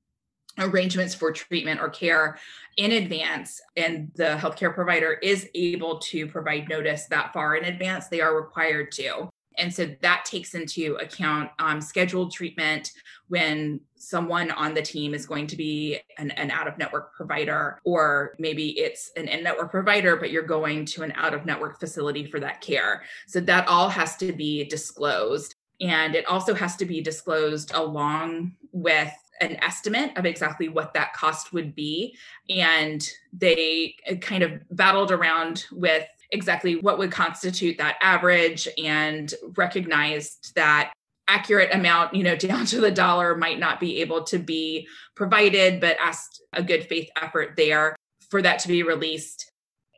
arrangements 0.59 1.15
for 1.15 1.33
treatment 1.33 1.81
or 1.81 1.89
care 1.89 2.39
in 2.77 2.93
advance 2.93 3.61
and 3.77 4.11
the 4.17 4.37
healthcare 4.39 4.75
provider 4.75 5.13
is 5.15 5.49
able 5.55 5.99
to 5.99 6.27
provide 6.27 6.69
notice 6.69 7.07
that 7.07 7.33
far 7.33 7.57
in 7.57 7.65
advance 7.65 8.09
they 8.09 8.21
are 8.21 8.37
required 8.37 8.93
to 8.93 9.29
and 9.59 9.73
so 9.73 9.95
that 10.01 10.25
takes 10.25 10.55
into 10.55 10.97
account 10.97 11.51
um, 11.59 11.81
scheduled 11.81 12.33
treatment 12.33 12.93
when 13.29 13.81
someone 13.97 14.51
on 14.51 14.75
the 14.75 14.83
team 14.83 15.15
is 15.15 15.27
going 15.27 15.47
to 15.47 15.57
be 15.57 15.99
an, 16.19 16.31
an 16.33 16.51
out 16.51 16.69
of 16.69 16.77
network 16.79 17.15
provider, 17.15 17.81
or 17.85 18.35
maybe 18.39 18.79
it's 18.79 19.11
an 19.17 19.29
in 19.29 19.43
network 19.43 19.71
provider, 19.71 20.17
but 20.17 20.31
you're 20.31 20.43
going 20.43 20.85
to 20.85 21.03
an 21.03 21.13
out 21.17 21.35
of 21.35 21.47
network 21.47 21.79
facility 21.79 22.27
for 22.27 22.41
that 22.41 22.61
care. 22.61 23.03
So 23.27 23.41
that 23.41 23.69
all 23.69 23.89
has 23.89 24.17
to 24.19 24.33
be 24.33 24.65
disclosed. 24.65 25.55
And 25.81 26.15
it 26.15 26.27
also 26.27 26.55
has 26.55 26.77
to 26.77 26.85
be 26.85 27.01
disclosed 27.01 27.73
along 27.75 28.53
with 28.73 29.13
an 29.41 29.57
estimate 29.63 30.17
of 30.17 30.25
exactly 30.25 30.69
what 30.69 30.95
that 30.95 31.13
cost 31.15 31.53
would 31.53 31.75
be. 31.75 32.17
And 32.49 33.09
they 33.33 33.97
kind 34.21 34.43
of 34.43 34.63
battled 34.71 35.11
around 35.11 35.65
with 35.73 36.07
exactly 36.33 36.77
what 36.77 36.99
would 36.99 37.13
constitute 37.13 37.79
that 37.79 37.97
average 38.01 38.67
and 38.83 39.33
recognized 39.57 40.55
that 40.57 40.93
accurate 41.29 41.73
amount, 41.73 42.15
you 42.15 42.25
know, 42.25 42.37
down 42.37 42.67
to 42.67 42.81
the 42.81 42.91
dollar 42.91 43.37
might 43.37 43.59
not 43.59 43.79
be 43.79 44.01
able 44.01 44.25
to 44.25 44.39
be 44.39 44.89
provided, 45.15 45.81
but 45.81 45.97
asked 46.01 46.43
a 46.53 46.63
good 46.63 46.85
faith 46.85 47.09
effort 47.21 47.55
there 47.57 47.95
for 48.31 48.43
that 48.43 48.59
to 48.59 48.69
be 48.69 48.83
released 48.83 49.53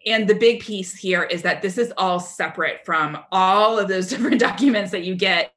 and 0.06 0.28
the 0.28 0.34
big 0.34 0.60
piece 0.60 0.94
here 0.94 1.22
is 1.22 1.42
that 1.42 1.62
this 1.62 1.78
is 1.78 1.92
all 1.96 2.20
separate 2.20 2.84
from 2.84 3.18
all 3.32 3.78
of 3.78 3.88
those 3.88 4.08
different 4.10 4.40
documents 4.40 4.90
that 4.90 5.04
you 5.04 5.14
get 5.14 5.52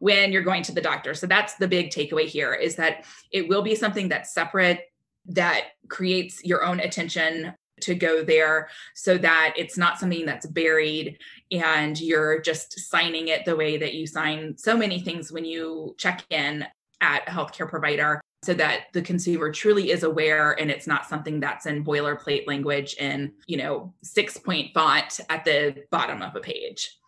when 0.00 0.32
you're 0.32 0.42
going 0.42 0.62
to 0.64 0.72
the 0.72 0.80
doctor. 0.80 1.14
So 1.14 1.26
that's 1.26 1.54
the 1.54 1.68
big 1.68 1.90
takeaway 1.90 2.24
here 2.24 2.52
is 2.52 2.76
that 2.76 3.04
it 3.30 3.48
will 3.48 3.62
be 3.62 3.74
something 3.74 4.08
that's 4.08 4.34
separate 4.34 4.80
that 5.26 5.66
creates 5.88 6.44
your 6.44 6.64
own 6.64 6.80
attention 6.80 7.54
to 7.82 7.94
go 7.94 8.24
there 8.24 8.68
so 8.94 9.18
that 9.18 9.54
it's 9.56 9.76
not 9.76 9.98
something 9.98 10.24
that's 10.24 10.46
buried 10.46 11.18
and 11.50 12.00
you're 12.00 12.40
just 12.40 12.78
signing 12.90 13.28
it 13.28 13.44
the 13.44 13.56
way 13.56 13.76
that 13.76 13.94
you 13.94 14.06
sign 14.06 14.56
so 14.56 14.76
many 14.76 15.00
things 15.00 15.30
when 15.30 15.44
you 15.44 15.94
check 15.98 16.24
in 16.30 16.64
at 17.00 17.28
a 17.28 17.30
healthcare 17.30 17.68
provider 17.68 18.20
so 18.44 18.54
that 18.54 18.86
the 18.92 19.02
consumer 19.02 19.52
truly 19.52 19.90
is 19.90 20.02
aware 20.02 20.52
and 20.60 20.70
it's 20.70 20.86
not 20.86 21.06
something 21.06 21.40
that's 21.40 21.66
in 21.66 21.84
boilerplate 21.84 22.46
language 22.46 22.94
in 22.94 23.32
you 23.46 23.56
know 23.56 23.92
six 24.02 24.36
point 24.36 24.72
font 24.72 25.20
at 25.28 25.44
the 25.44 25.76
bottom 25.90 26.22
of 26.22 26.34
a 26.34 26.40
page 26.40 26.98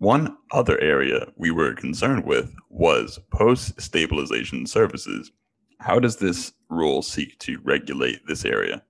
one 0.00 0.38
other 0.52 0.80
area 0.80 1.26
we 1.36 1.50
were 1.50 1.74
concerned 1.74 2.24
with 2.24 2.54
was 2.70 3.20
post 3.30 3.78
stabilization 3.78 4.66
services. 4.66 5.30
How 5.78 5.98
does 5.98 6.16
this 6.16 6.54
rule 6.70 7.02
seek 7.02 7.38
to 7.40 7.60
regulate 7.64 8.26
this 8.26 8.46
area? 8.46 8.82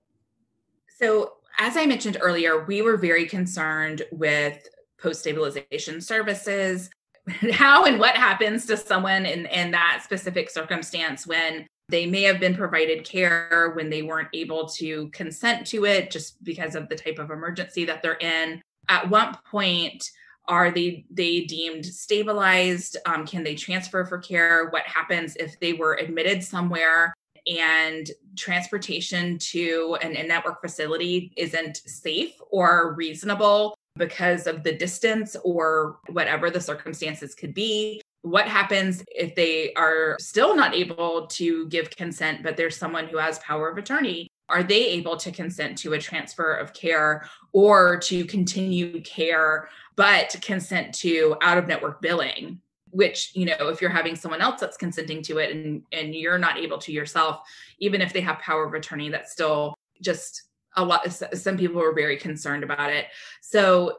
So, 1.01 1.33
as 1.57 1.77
I 1.77 1.85
mentioned 1.85 2.17
earlier, 2.21 2.63
we 2.63 2.81
were 2.81 2.97
very 2.97 3.25
concerned 3.25 4.03
with 4.11 4.67
post 4.99 5.21
stabilization 5.21 5.99
services. 6.01 6.89
How 7.51 7.85
and 7.85 7.99
what 7.99 8.15
happens 8.15 8.65
to 8.67 8.77
someone 8.77 9.25
in, 9.25 9.45
in 9.47 9.71
that 9.71 10.01
specific 10.03 10.49
circumstance 10.49 11.25
when 11.25 11.67
they 11.89 12.05
may 12.05 12.23
have 12.23 12.39
been 12.39 12.55
provided 12.55 13.03
care 13.03 13.71
when 13.75 13.89
they 13.89 14.01
weren't 14.01 14.29
able 14.33 14.67
to 14.69 15.09
consent 15.09 15.67
to 15.67 15.85
it 15.85 16.09
just 16.09 16.41
because 16.43 16.75
of 16.75 16.87
the 16.87 16.95
type 16.95 17.19
of 17.19 17.31
emergency 17.31 17.85
that 17.85 18.01
they're 18.01 18.13
in? 18.15 18.61
At 18.87 19.09
what 19.09 19.43
point 19.45 20.03
are 20.47 20.71
they 20.71 21.05
they 21.11 21.41
deemed 21.41 21.85
stabilized 21.85 22.97
um, 23.05 23.27
can 23.27 23.43
they 23.43 23.53
transfer 23.53 24.03
for 24.05 24.17
care 24.17 24.69
what 24.69 24.81
happens 24.83 25.35
if 25.35 25.59
they 25.59 25.73
were 25.73 25.93
admitted 25.95 26.43
somewhere 26.43 27.13
and 27.47 28.09
transportation 28.37 29.37
to 29.37 29.97
an 30.01 30.13
in-network 30.13 30.61
facility 30.61 31.33
isn't 31.37 31.77
safe 31.85 32.33
or 32.49 32.93
reasonable 32.93 33.75
because 33.97 34.47
of 34.47 34.63
the 34.63 34.71
distance 34.71 35.35
or 35.43 35.99
whatever 36.09 36.49
the 36.49 36.61
circumstances 36.61 37.35
could 37.35 37.53
be. 37.53 38.01
What 38.21 38.47
happens 38.47 39.03
if 39.07 39.35
they 39.35 39.73
are 39.73 40.15
still 40.19 40.55
not 40.55 40.75
able 40.75 41.27
to 41.27 41.67
give 41.67 41.89
consent 41.89 42.43
but 42.43 42.55
there's 42.55 42.77
someone 42.77 43.07
who 43.07 43.17
has 43.17 43.39
power 43.39 43.69
of 43.69 43.77
attorney? 43.77 44.27
Are 44.47 44.63
they 44.63 44.85
able 44.87 45.17
to 45.17 45.31
consent 45.31 45.77
to 45.79 45.93
a 45.93 45.99
transfer 45.99 46.53
of 46.53 46.73
care 46.73 47.27
or 47.53 47.97
to 47.99 48.25
continue 48.25 49.01
care 49.01 49.69
but 49.95 50.35
consent 50.41 50.93
to 50.95 51.35
out 51.41 51.57
of 51.57 51.67
network 51.67 52.01
billing 52.01 52.59
which 52.91 53.31
you 53.33 53.45
know 53.45 53.69
if 53.69 53.81
you're 53.81 53.89
having 53.89 54.15
someone 54.15 54.41
else 54.41 54.59
that's 54.59 54.77
consenting 54.77 55.21
to 55.21 55.37
it 55.37 55.55
and 55.55 55.81
and 55.91 56.13
you're 56.13 56.37
not 56.37 56.57
able 56.57 56.77
to 56.77 56.91
yourself 56.91 57.41
even 57.79 58.01
if 58.01 58.13
they 58.13 58.21
have 58.21 58.37
power 58.39 58.65
of 58.65 58.73
attorney 58.73 59.09
that's 59.09 59.31
still 59.31 59.73
just 60.01 60.43
a 60.75 60.83
lot 60.83 61.11
some 61.11 61.57
people 61.57 61.81
were 61.81 61.93
very 61.93 62.17
concerned 62.17 62.63
about 62.63 62.91
it. 62.91 63.07
So 63.41 63.97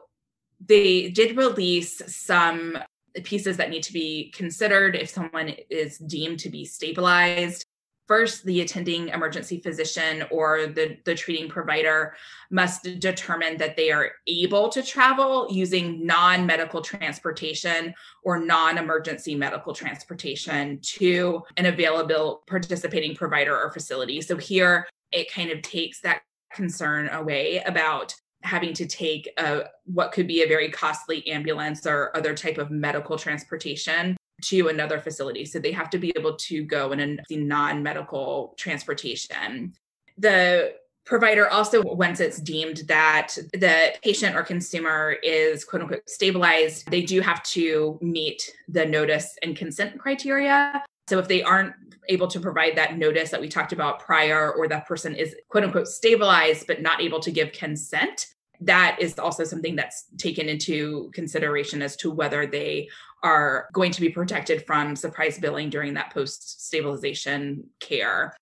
they 0.65 1.09
did 1.09 1.37
release 1.37 2.01
some 2.07 2.77
pieces 3.23 3.57
that 3.57 3.69
need 3.69 3.83
to 3.83 3.93
be 3.93 4.31
considered 4.31 4.95
if 4.95 5.09
someone 5.09 5.53
is 5.69 5.97
deemed 5.99 6.39
to 6.39 6.49
be 6.49 6.65
stabilized 6.65 7.62
First, 8.07 8.43
the 8.43 8.61
attending 8.61 9.09
emergency 9.09 9.61
physician 9.61 10.25
or 10.29 10.67
the, 10.67 10.97
the 11.05 11.15
treating 11.15 11.47
provider 11.47 12.15
must 12.51 12.83
determine 12.99 13.57
that 13.57 13.77
they 13.77 13.91
are 13.91 14.11
able 14.27 14.67
to 14.69 14.83
travel 14.83 15.47
using 15.49 16.05
non 16.05 16.45
medical 16.45 16.81
transportation 16.81 17.93
or 18.23 18.39
non 18.39 18.77
emergency 18.77 19.35
medical 19.35 19.73
transportation 19.73 20.79
to 20.81 21.41
an 21.55 21.67
available 21.67 22.43
participating 22.45 23.15
provider 23.15 23.57
or 23.57 23.71
facility. 23.71 24.19
So 24.19 24.35
here 24.35 24.85
it 25.13 25.31
kind 25.31 25.49
of 25.49 25.61
takes 25.61 26.01
that 26.01 26.23
concern 26.53 27.07
away 27.09 27.63
about 27.65 28.13
having 28.41 28.73
to 28.73 28.85
take 28.85 29.29
a, 29.37 29.63
what 29.85 30.11
could 30.11 30.27
be 30.27 30.43
a 30.43 30.47
very 30.47 30.69
costly 30.69 31.25
ambulance 31.29 31.87
or 31.87 32.15
other 32.15 32.33
type 32.35 32.57
of 32.57 32.69
medical 32.69 33.17
transportation 33.17 34.17
to 34.43 34.67
another 34.67 34.99
facility. 34.99 35.45
So 35.45 35.59
they 35.59 35.71
have 35.71 35.89
to 35.91 35.97
be 35.97 36.13
able 36.15 36.35
to 36.35 36.63
go 36.63 36.91
in 36.91 37.19
a 37.29 37.35
non-medical 37.35 38.53
transportation. 38.57 39.73
The 40.17 40.75
provider 41.05 41.49
also 41.49 41.81
once 41.81 42.19
it's 42.19 42.39
deemed 42.39 42.77
that 42.87 43.37
the 43.53 43.93
patient 44.03 44.35
or 44.35 44.43
consumer 44.43 45.17
is 45.23 45.65
quote 45.65 45.81
unquote 45.81 46.09
stabilized 46.09 46.89
they 46.89 47.01
do 47.01 47.19
have 47.19 47.43
to 47.43 47.97
meet 48.01 48.51
the 48.69 48.85
notice 48.85 49.35
and 49.43 49.55
consent 49.57 49.99
criteria 49.99 50.83
so 51.09 51.19
if 51.19 51.27
they 51.27 51.43
aren't 51.43 51.73
able 52.07 52.27
to 52.27 52.39
provide 52.39 52.77
that 52.77 52.97
notice 52.97 53.31
that 53.31 53.41
we 53.41 53.49
talked 53.49 53.73
about 53.73 53.99
prior 53.99 54.53
or 54.53 54.67
that 54.67 54.87
person 54.87 55.13
is 55.13 55.35
quote 55.49 55.65
unquote 55.65 55.87
stabilized 55.87 56.67
but 56.67 56.81
not 56.81 57.01
able 57.01 57.19
to 57.19 57.31
give 57.31 57.51
consent 57.51 58.27
that 58.65 58.97
is 58.99 59.19
also 59.19 59.43
something 59.43 59.75
that's 59.75 60.05
taken 60.17 60.49
into 60.49 61.11
consideration 61.13 61.81
as 61.81 61.95
to 61.97 62.11
whether 62.11 62.45
they 62.45 62.89
are 63.23 63.67
going 63.73 63.91
to 63.91 64.01
be 64.01 64.09
protected 64.09 64.65
from 64.65 64.95
surprise 64.95 65.39
billing 65.39 65.69
during 65.69 65.93
that 65.93 66.13
post 66.13 66.65
stabilization 66.65 67.63
care. 67.79 68.35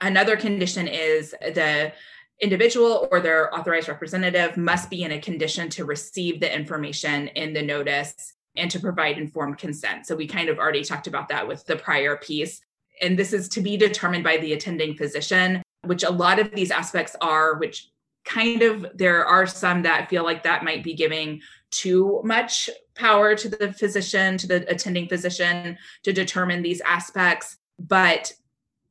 Another 0.00 0.36
condition 0.36 0.88
is 0.88 1.30
the 1.30 1.92
individual 2.40 3.08
or 3.10 3.20
their 3.20 3.54
authorized 3.54 3.88
representative 3.88 4.56
must 4.56 4.90
be 4.90 5.02
in 5.02 5.12
a 5.12 5.20
condition 5.20 5.68
to 5.70 5.84
receive 5.84 6.40
the 6.40 6.54
information 6.54 7.28
in 7.28 7.52
the 7.52 7.62
notice 7.62 8.34
and 8.56 8.70
to 8.70 8.80
provide 8.80 9.18
informed 9.18 9.58
consent. 9.58 10.06
So 10.06 10.16
we 10.16 10.26
kind 10.26 10.48
of 10.48 10.58
already 10.58 10.84
talked 10.84 11.06
about 11.06 11.28
that 11.28 11.46
with 11.46 11.64
the 11.66 11.76
prior 11.76 12.16
piece. 12.16 12.60
And 13.02 13.18
this 13.18 13.32
is 13.32 13.48
to 13.50 13.60
be 13.60 13.76
determined 13.76 14.24
by 14.24 14.36
the 14.36 14.52
attending 14.52 14.96
physician, 14.96 15.62
which 15.82 16.04
a 16.04 16.10
lot 16.10 16.38
of 16.38 16.52
these 16.52 16.70
aspects 16.70 17.16
are, 17.20 17.56
which 17.58 17.88
kind 18.24 18.62
of 18.62 18.86
there 18.94 19.24
are 19.24 19.46
some 19.46 19.82
that 19.82 20.08
feel 20.08 20.24
like 20.24 20.42
that 20.42 20.64
might 20.64 20.82
be 20.82 20.94
giving 20.94 21.40
too 21.70 22.20
much 22.24 22.70
power 22.94 23.34
to 23.34 23.48
the 23.48 23.72
physician 23.72 24.38
to 24.38 24.46
the 24.46 24.70
attending 24.70 25.08
physician 25.08 25.76
to 26.02 26.12
determine 26.12 26.62
these 26.62 26.80
aspects. 26.82 27.58
But 27.78 28.32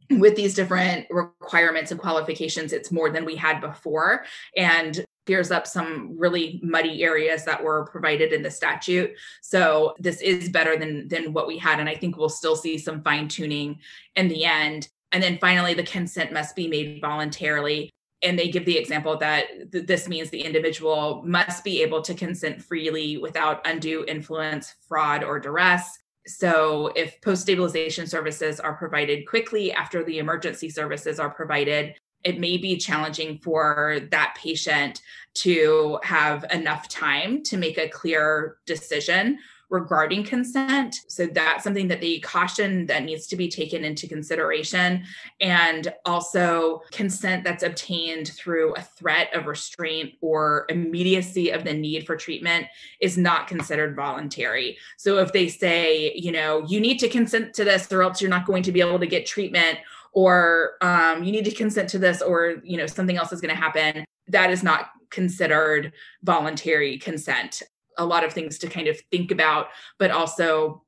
with 0.09 0.35
these 0.35 0.53
different 0.53 1.07
requirements 1.09 1.91
and 1.91 1.99
qualifications 1.99 2.73
it's 2.73 2.91
more 2.91 3.09
than 3.09 3.25
we 3.25 3.35
had 3.35 3.61
before. 3.61 4.25
And 4.55 5.03
clears 5.25 5.51
up 5.51 5.65
some 5.65 6.17
really 6.17 6.59
muddy 6.61 7.01
areas 7.01 7.45
that 7.45 7.63
were 7.63 7.85
provided 7.85 8.33
in 8.33 8.43
the 8.43 8.51
statute. 8.51 9.11
So 9.41 9.95
this 9.97 10.19
is 10.21 10.49
better 10.49 10.77
than 10.77 11.07
than 11.07 11.31
what 11.31 11.47
we 11.47 11.57
had 11.57 11.79
and 11.79 11.87
i 11.87 11.95
think 11.95 12.17
we'll 12.17 12.27
still 12.29 12.57
see 12.57 12.77
some 12.77 13.01
fine 13.01 13.27
tuning 13.27 13.79
in 14.15 14.27
the 14.27 14.45
end. 14.45 14.89
And 15.11 15.23
then 15.23 15.37
finally 15.39 15.73
the 15.73 15.83
consent 15.83 16.33
must 16.33 16.55
be 16.55 16.67
made 16.67 16.99
voluntarily 16.99 17.89
and 18.23 18.39
they 18.39 18.49
give 18.49 18.65
the 18.65 18.77
example 18.77 19.17
that 19.17 19.71
th- 19.71 19.85
this 19.85 20.07
means 20.07 20.29
the 20.29 20.41
individual 20.41 21.21
must 21.25 21.63
be 21.63 21.81
able 21.81 22.01
to 22.01 22.13
consent 22.13 22.61
freely 22.61 23.17
without 23.17 23.65
undue 23.65 24.05
influence, 24.07 24.73
fraud, 24.87 25.23
or 25.23 25.39
duress. 25.39 25.99
So, 26.25 26.91
if 26.95 27.19
post 27.21 27.41
stabilization 27.41 28.07
services 28.07 28.59
are 28.59 28.75
provided 28.75 29.27
quickly 29.27 29.73
after 29.73 30.03
the 30.03 30.19
emergency 30.19 30.69
services 30.69 31.19
are 31.19 31.29
provided, 31.29 31.95
it 32.23 32.39
may 32.39 32.57
be 32.57 32.77
challenging 32.77 33.39
for 33.39 33.99
that 34.11 34.37
patient 34.41 35.01
to 35.35 35.99
have 36.03 36.45
enough 36.51 36.87
time 36.87 37.43
to 37.43 37.57
make 37.57 37.77
a 37.77 37.89
clear 37.89 38.57
decision 38.65 39.37
regarding 39.73 40.23
consent. 40.23 41.01
So 41.07 41.25
that's 41.25 41.63
something 41.63 41.87
that 41.87 41.99
they 41.99 42.19
caution 42.19 42.85
that 42.85 43.03
needs 43.03 43.25
to 43.27 43.35
be 43.35 43.49
taken 43.49 43.83
into 43.83 44.07
consideration. 44.07 45.03
And 45.41 45.91
also 46.05 46.83
consent 46.91 47.43
that's 47.43 47.63
obtained 47.63 48.29
through 48.29 48.75
a 48.75 48.81
threat 48.81 49.33
of 49.33 49.47
restraint 49.47 50.13
or 50.21 50.67
immediacy 50.69 51.49
of 51.49 51.63
the 51.63 51.73
need 51.73 52.05
for 52.05 52.15
treatment 52.15 52.67
is 53.01 53.17
not 53.17 53.47
considered 53.47 53.95
voluntary. 53.95 54.77
So 54.97 55.17
if 55.17 55.33
they 55.33 55.47
say, 55.47 56.13
you 56.13 56.31
know, 56.31 56.63
you 56.67 56.79
need 56.79 56.99
to 56.99 57.09
consent 57.09 57.55
to 57.55 57.63
this 57.63 57.91
or 57.91 58.03
else 58.03 58.21
you're 58.21 58.29
not 58.29 58.45
going 58.45 58.63
to 58.63 58.71
be 58.71 58.79
able 58.79 58.99
to 58.99 59.07
get 59.07 59.25
treatment 59.25 59.79
or 60.11 60.73
um, 60.81 61.23
you 61.23 61.31
need 61.31 61.45
to 61.45 61.51
consent 61.51 61.89
to 61.89 61.97
this 61.97 62.21
or 62.21 62.61
you 62.63 62.77
know 62.77 62.85
something 62.85 63.17
else 63.17 63.33
is 63.33 63.41
going 63.41 63.53
to 63.53 63.59
happen 63.59 64.05
that 64.27 64.51
is 64.51 64.61
not 64.61 64.91
considered 65.09 65.91
voluntary 66.21 66.99
consent 66.99 67.63
a 67.97 68.05
lot 68.05 68.23
of 68.23 68.33
things 68.33 68.57
to 68.59 68.67
kind 68.67 68.87
of 68.87 68.99
think 69.11 69.31
about, 69.31 69.67
but 69.97 70.11
also 70.11 70.83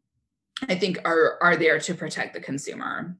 I 0.68 0.76
think 0.76 1.00
are 1.06 1.38
are 1.42 1.56
there 1.56 1.80
to 1.80 1.94
protect 1.94 2.34
the 2.34 2.40
consumer. 2.40 3.18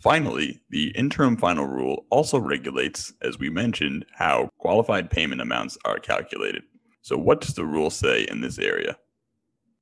Finally, 0.00 0.62
the 0.70 0.88
interim 0.96 1.36
final 1.36 1.66
rule 1.66 2.06
also 2.10 2.38
regulates, 2.38 3.12
as 3.20 3.38
we 3.38 3.50
mentioned, 3.50 4.06
how 4.14 4.48
qualified 4.58 5.10
payment 5.10 5.42
amounts 5.42 5.76
are 5.84 5.98
calculated. 5.98 6.62
So, 7.02 7.18
what 7.18 7.42
does 7.42 7.54
the 7.54 7.66
rule 7.66 7.90
say 7.90 8.26
in 8.30 8.40
this 8.40 8.58
area? 8.58 8.96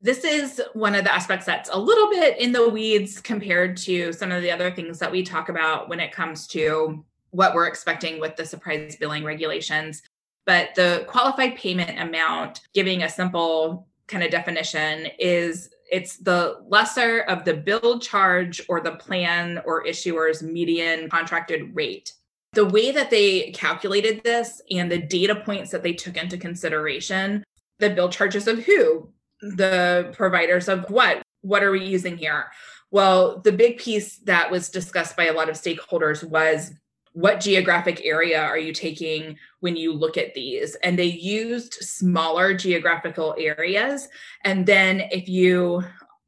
This 0.01 0.25
is 0.25 0.63
one 0.75 0.95
of 0.95 1.05
the 1.05 1.15
aspects 1.15 1.47
that's 1.47 1.71
a 1.73 1.79
little 1.79 2.09
bit 2.09 2.39
in 2.39 2.53
the 2.53 2.69
weeds 2.69 3.21
compared 3.21 3.77
to 3.79 4.13
some 4.13 4.31
of 4.31 4.43
the 4.43 4.51
other 4.51 4.71
things 4.71 4.99
that 5.01 5.11
we 5.11 5.23
talk 5.23 5.49
about 5.49 5.89
when 5.89 6.01
it 6.01 6.13
comes 6.13 6.47
to 6.49 7.05
what 7.31 7.55
we're 7.55 7.67
expecting 7.67 8.21
with 8.21 8.37
the 8.37 8.45
surprise 8.45 8.97
billing 8.97 9.25
regulations. 9.25 10.03
But 10.49 10.75
the 10.75 11.05
qualified 11.07 11.57
payment 11.57 12.01
amount, 12.01 12.63
giving 12.73 13.03
a 13.03 13.09
simple 13.11 13.87
kind 14.07 14.25
of 14.25 14.31
definition, 14.31 15.09
is 15.19 15.69
it's 15.93 16.17
the 16.17 16.61
lesser 16.67 17.21
of 17.21 17.45
the 17.45 17.53
bill 17.53 17.99
charge 17.99 18.63
or 18.67 18.81
the 18.81 18.93
plan 18.93 19.61
or 19.67 19.87
issuer's 19.87 20.43
median 20.43 21.11
contracted 21.11 21.77
rate. 21.77 22.15
The 22.55 22.65
way 22.65 22.93
that 22.93 23.11
they 23.11 23.51
calculated 23.51 24.25
this 24.25 24.63
and 24.71 24.91
the 24.91 25.03
data 25.03 25.35
points 25.35 25.71
that 25.71 25.83
they 25.83 25.93
took 25.93 26.17
into 26.17 26.39
consideration, 26.39 27.45
the 27.79 27.91
bill 27.91 28.09
charges 28.09 28.49
of 28.49 28.61
who, 28.61 29.11
the 29.43 30.15
providers 30.17 30.67
of 30.67 30.89
what, 30.89 31.21
what 31.43 31.63
are 31.63 31.73
we 31.73 31.85
using 31.85 32.17
here? 32.17 32.47
Well, 32.91 33.41
the 33.41 33.53
big 33.53 33.77
piece 33.77 34.17
that 34.21 34.51
was 34.51 34.71
discussed 34.71 35.15
by 35.15 35.27
a 35.27 35.35
lot 35.35 35.51
of 35.51 35.57
stakeholders 35.57 36.25
was 36.25 36.73
what 37.19 37.41
geographic 37.41 38.05
area 38.05 38.41
are 38.41 38.59
you 38.59 38.73
taking 38.73 39.37
when 39.61 39.77
you 39.77 39.93
look 39.93 40.17
at 40.17 40.35
these? 40.35 40.77
And 40.77 40.99
they 40.99 41.07
used 41.07 41.75
smaller 41.75 42.55
geographical 42.55 43.35
areas. 43.39 44.09
And 44.45 44.67
then 44.67 45.03
if 45.11 45.29
you 45.29 45.83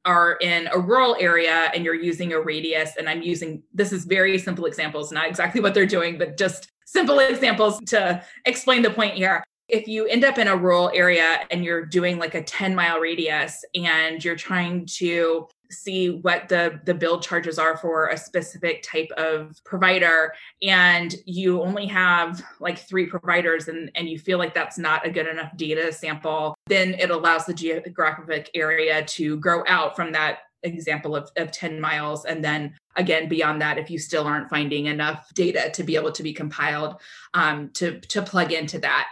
are 0.04 0.38
in 0.40 0.68
a 0.72 0.78
rural 0.78 1.16
area 1.20 1.70
and 1.74 1.84
you're 1.84 1.94
using 1.94 2.32
a 2.32 2.40
radius 2.40 2.92
and 2.96 3.06
i'm 3.06 3.20
using 3.20 3.62
this 3.74 3.92
is 3.92 4.06
very 4.06 4.38
simple 4.38 4.64
examples 4.64 5.12
not 5.12 5.28
exactly 5.28 5.60
what 5.60 5.74
they're 5.74 5.84
doing 5.84 6.16
but 6.16 6.38
just 6.38 6.70
simple 6.90 7.20
examples 7.20 7.78
to 7.86 8.22
explain 8.44 8.82
the 8.82 8.90
point 8.90 9.14
here. 9.14 9.44
If 9.68 9.86
you 9.86 10.06
end 10.06 10.24
up 10.24 10.38
in 10.38 10.48
a 10.48 10.56
rural 10.56 10.90
area 10.92 11.40
and 11.52 11.64
you're 11.64 11.86
doing 11.86 12.18
like 12.18 12.34
a 12.34 12.42
10 12.42 12.74
mile 12.74 12.98
radius 12.98 13.64
and 13.74 14.22
you're 14.24 14.36
trying 14.36 14.86
to 14.98 15.46
see 15.70 16.10
what 16.10 16.48
the 16.48 16.80
the 16.84 16.94
bill 16.94 17.20
charges 17.20 17.58
are 17.58 17.76
for 17.76 18.08
a 18.08 18.16
specific 18.16 18.82
type 18.82 19.10
of 19.16 19.60
provider 19.64 20.34
and 20.62 21.14
you 21.24 21.62
only 21.62 21.86
have 21.86 22.42
like 22.58 22.78
three 22.78 23.06
providers 23.06 23.68
and 23.68 23.90
and 23.94 24.08
you 24.08 24.18
feel 24.18 24.38
like 24.38 24.54
that's 24.54 24.78
not 24.78 25.06
a 25.06 25.10
good 25.10 25.26
enough 25.26 25.56
data 25.56 25.92
sample 25.92 26.54
then 26.66 26.94
it 26.94 27.10
allows 27.10 27.46
the 27.46 27.54
geographic 27.54 28.50
area 28.54 29.04
to 29.04 29.36
grow 29.38 29.62
out 29.66 29.94
from 29.94 30.12
that 30.12 30.40
example 30.62 31.16
of, 31.16 31.30
of 31.36 31.50
10 31.50 31.80
miles 31.80 32.24
and 32.24 32.44
then 32.44 32.74
again 32.96 33.28
beyond 33.28 33.62
that 33.62 33.78
if 33.78 33.90
you 33.90 33.98
still 33.98 34.24
aren't 34.24 34.50
finding 34.50 34.86
enough 34.86 35.32
data 35.34 35.70
to 35.72 35.82
be 35.82 35.96
able 35.96 36.12
to 36.12 36.22
be 36.22 36.32
compiled 36.32 37.00
um, 37.34 37.70
to 37.70 37.98
to 38.00 38.20
plug 38.20 38.52
into 38.52 38.78
that 38.78 39.08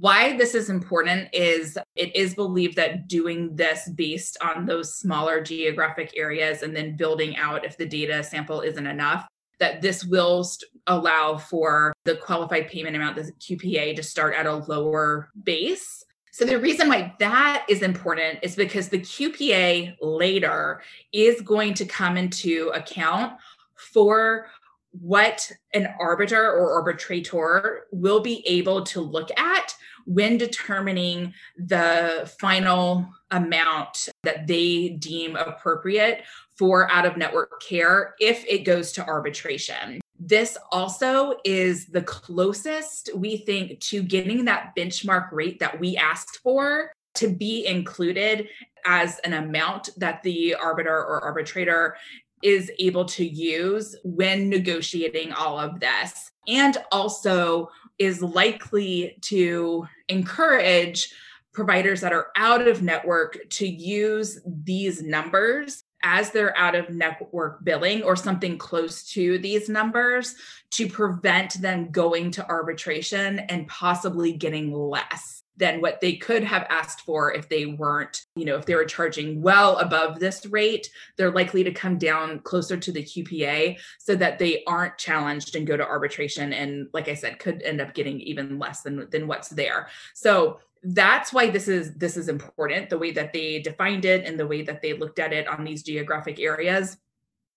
why 0.00 0.34
this 0.38 0.54
is 0.54 0.70
important 0.70 1.28
is 1.34 1.76
it 1.94 2.16
is 2.16 2.34
believed 2.34 2.74
that 2.76 3.06
doing 3.06 3.54
this 3.54 3.88
based 3.90 4.38
on 4.42 4.64
those 4.64 4.94
smaller 4.94 5.42
geographic 5.42 6.12
areas 6.16 6.62
and 6.62 6.74
then 6.74 6.96
building 6.96 7.36
out 7.36 7.66
if 7.66 7.76
the 7.76 7.84
data 7.84 8.24
sample 8.24 8.62
isn't 8.62 8.86
enough, 8.86 9.28
that 9.58 9.82
this 9.82 10.02
will 10.02 10.42
st- 10.42 10.70
allow 10.86 11.36
for 11.36 11.92
the 12.04 12.16
qualified 12.16 12.68
payment 12.68 12.96
amount, 12.96 13.16
the 13.16 13.30
QPA, 13.40 13.94
to 13.94 14.02
start 14.02 14.34
at 14.34 14.46
a 14.46 14.54
lower 14.54 15.28
base. 15.44 16.02
So, 16.32 16.46
the 16.46 16.58
reason 16.58 16.88
why 16.88 17.14
that 17.18 17.66
is 17.68 17.82
important 17.82 18.38
is 18.42 18.56
because 18.56 18.88
the 18.88 19.00
QPA 19.00 19.96
later 20.00 20.80
is 21.12 21.42
going 21.42 21.74
to 21.74 21.84
come 21.84 22.16
into 22.16 22.70
account 22.74 23.34
for 23.74 24.46
what 24.92 25.50
an 25.72 25.88
arbiter 25.98 26.52
or 26.52 26.72
arbitrator 26.72 27.86
will 27.92 28.20
be 28.20 28.46
able 28.46 28.82
to 28.82 29.00
look 29.00 29.30
at 29.38 29.74
when 30.06 30.36
determining 30.36 31.32
the 31.56 32.30
final 32.38 33.08
amount 33.30 34.08
that 34.22 34.46
they 34.46 34.90
deem 34.90 35.36
appropriate 35.36 36.24
for 36.56 36.90
out 36.90 37.06
of 37.06 37.16
network 37.16 37.62
care 37.62 38.14
if 38.18 38.44
it 38.46 38.64
goes 38.64 38.92
to 38.92 39.06
arbitration. 39.06 40.00
This 40.18 40.58
also 40.72 41.36
is 41.44 41.86
the 41.86 42.02
closest 42.02 43.10
we 43.14 43.38
think 43.38 43.80
to 43.80 44.02
getting 44.02 44.44
that 44.44 44.74
benchmark 44.76 45.32
rate 45.32 45.60
that 45.60 45.78
we 45.80 45.96
asked 45.96 46.40
for 46.42 46.92
to 47.14 47.28
be 47.28 47.66
included 47.66 48.48
as 48.84 49.18
an 49.20 49.32
amount 49.32 49.90
that 49.96 50.22
the 50.22 50.54
arbiter 50.54 50.94
or 50.94 51.22
arbitrator 51.22 51.96
is 52.42 52.70
able 52.78 53.04
to 53.04 53.24
use 53.24 53.96
when 54.04 54.48
negotiating 54.48 55.32
all 55.32 55.58
of 55.58 55.80
this, 55.80 56.30
and 56.48 56.78
also 56.90 57.68
is 57.98 58.22
likely 58.22 59.18
to 59.22 59.86
encourage 60.08 61.12
providers 61.52 62.00
that 62.00 62.12
are 62.12 62.28
out 62.36 62.66
of 62.66 62.82
network 62.82 63.38
to 63.50 63.66
use 63.66 64.40
these 64.64 65.02
numbers 65.02 65.84
as 66.02 66.30
they're 66.30 66.56
out 66.56 66.74
of 66.74 66.88
network 66.90 67.62
billing 67.64 68.02
or 68.02 68.16
something 68.16 68.56
close 68.56 69.04
to 69.10 69.38
these 69.38 69.68
numbers 69.68 70.34
to 70.70 70.88
prevent 70.88 71.60
them 71.60 71.90
going 71.90 72.30
to 72.30 72.48
arbitration 72.48 73.40
and 73.40 73.68
possibly 73.68 74.32
getting 74.32 74.72
less 74.72 75.42
than 75.60 75.80
what 75.80 76.00
they 76.00 76.16
could 76.16 76.42
have 76.42 76.66
asked 76.70 77.02
for 77.02 77.32
if 77.32 77.48
they 77.48 77.66
weren't, 77.66 78.26
you 78.34 78.44
know, 78.44 78.56
if 78.56 78.66
they 78.66 78.74
were 78.74 78.84
charging 78.84 79.40
well 79.40 79.76
above 79.76 80.18
this 80.18 80.44
rate, 80.46 80.90
they're 81.16 81.30
likely 81.30 81.62
to 81.62 81.70
come 81.70 81.98
down 81.98 82.40
closer 82.40 82.76
to 82.76 82.90
the 82.90 83.04
QPA 83.04 83.78
so 83.98 84.16
that 84.16 84.38
they 84.38 84.64
aren't 84.66 84.98
challenged 84.98 85.54
and 85.54 85.66
go 85.66 85.76
to 85.76 85.86
arbitration 85.86 86.52
and 86.52 86.88
like 86.92 87.08
I 87.08 87.14
said 87.14 87.38
could 87.38 87.62
end 87.62 87.80
up 87.80 87.94
getting 87.94 88.20
even 88.20 88.58
less 88.58 88.82
than 88.82 89.08
than 89.10 89.28
what's 89.28 89.50
there. 89.50 89.88
So 90.14 90.58
that's 90.82 91.32
why 91.32 91.50
this 91.50 91.68
is 91.68 91.94
this 91.94 92.16
is 92.16 92.28
important 92.28 92.88
the 92.88 92.98
way 92.98 93.10
that 93.12 93.34
they 93.34 93.60
defined 93.60 94.06
it 94.06 94.24
and 94.24 94.40
the 94.40 94.46
way 94.46 94.62
that 94.62 94.80
they 94.80 94.94
looked 94.94 95.18
at 95.18 95.32
it 95.32 95.46
on 95.46 95.62
these 95.62 95.82
geographic 95.82 96.40
areas 96.40 96.96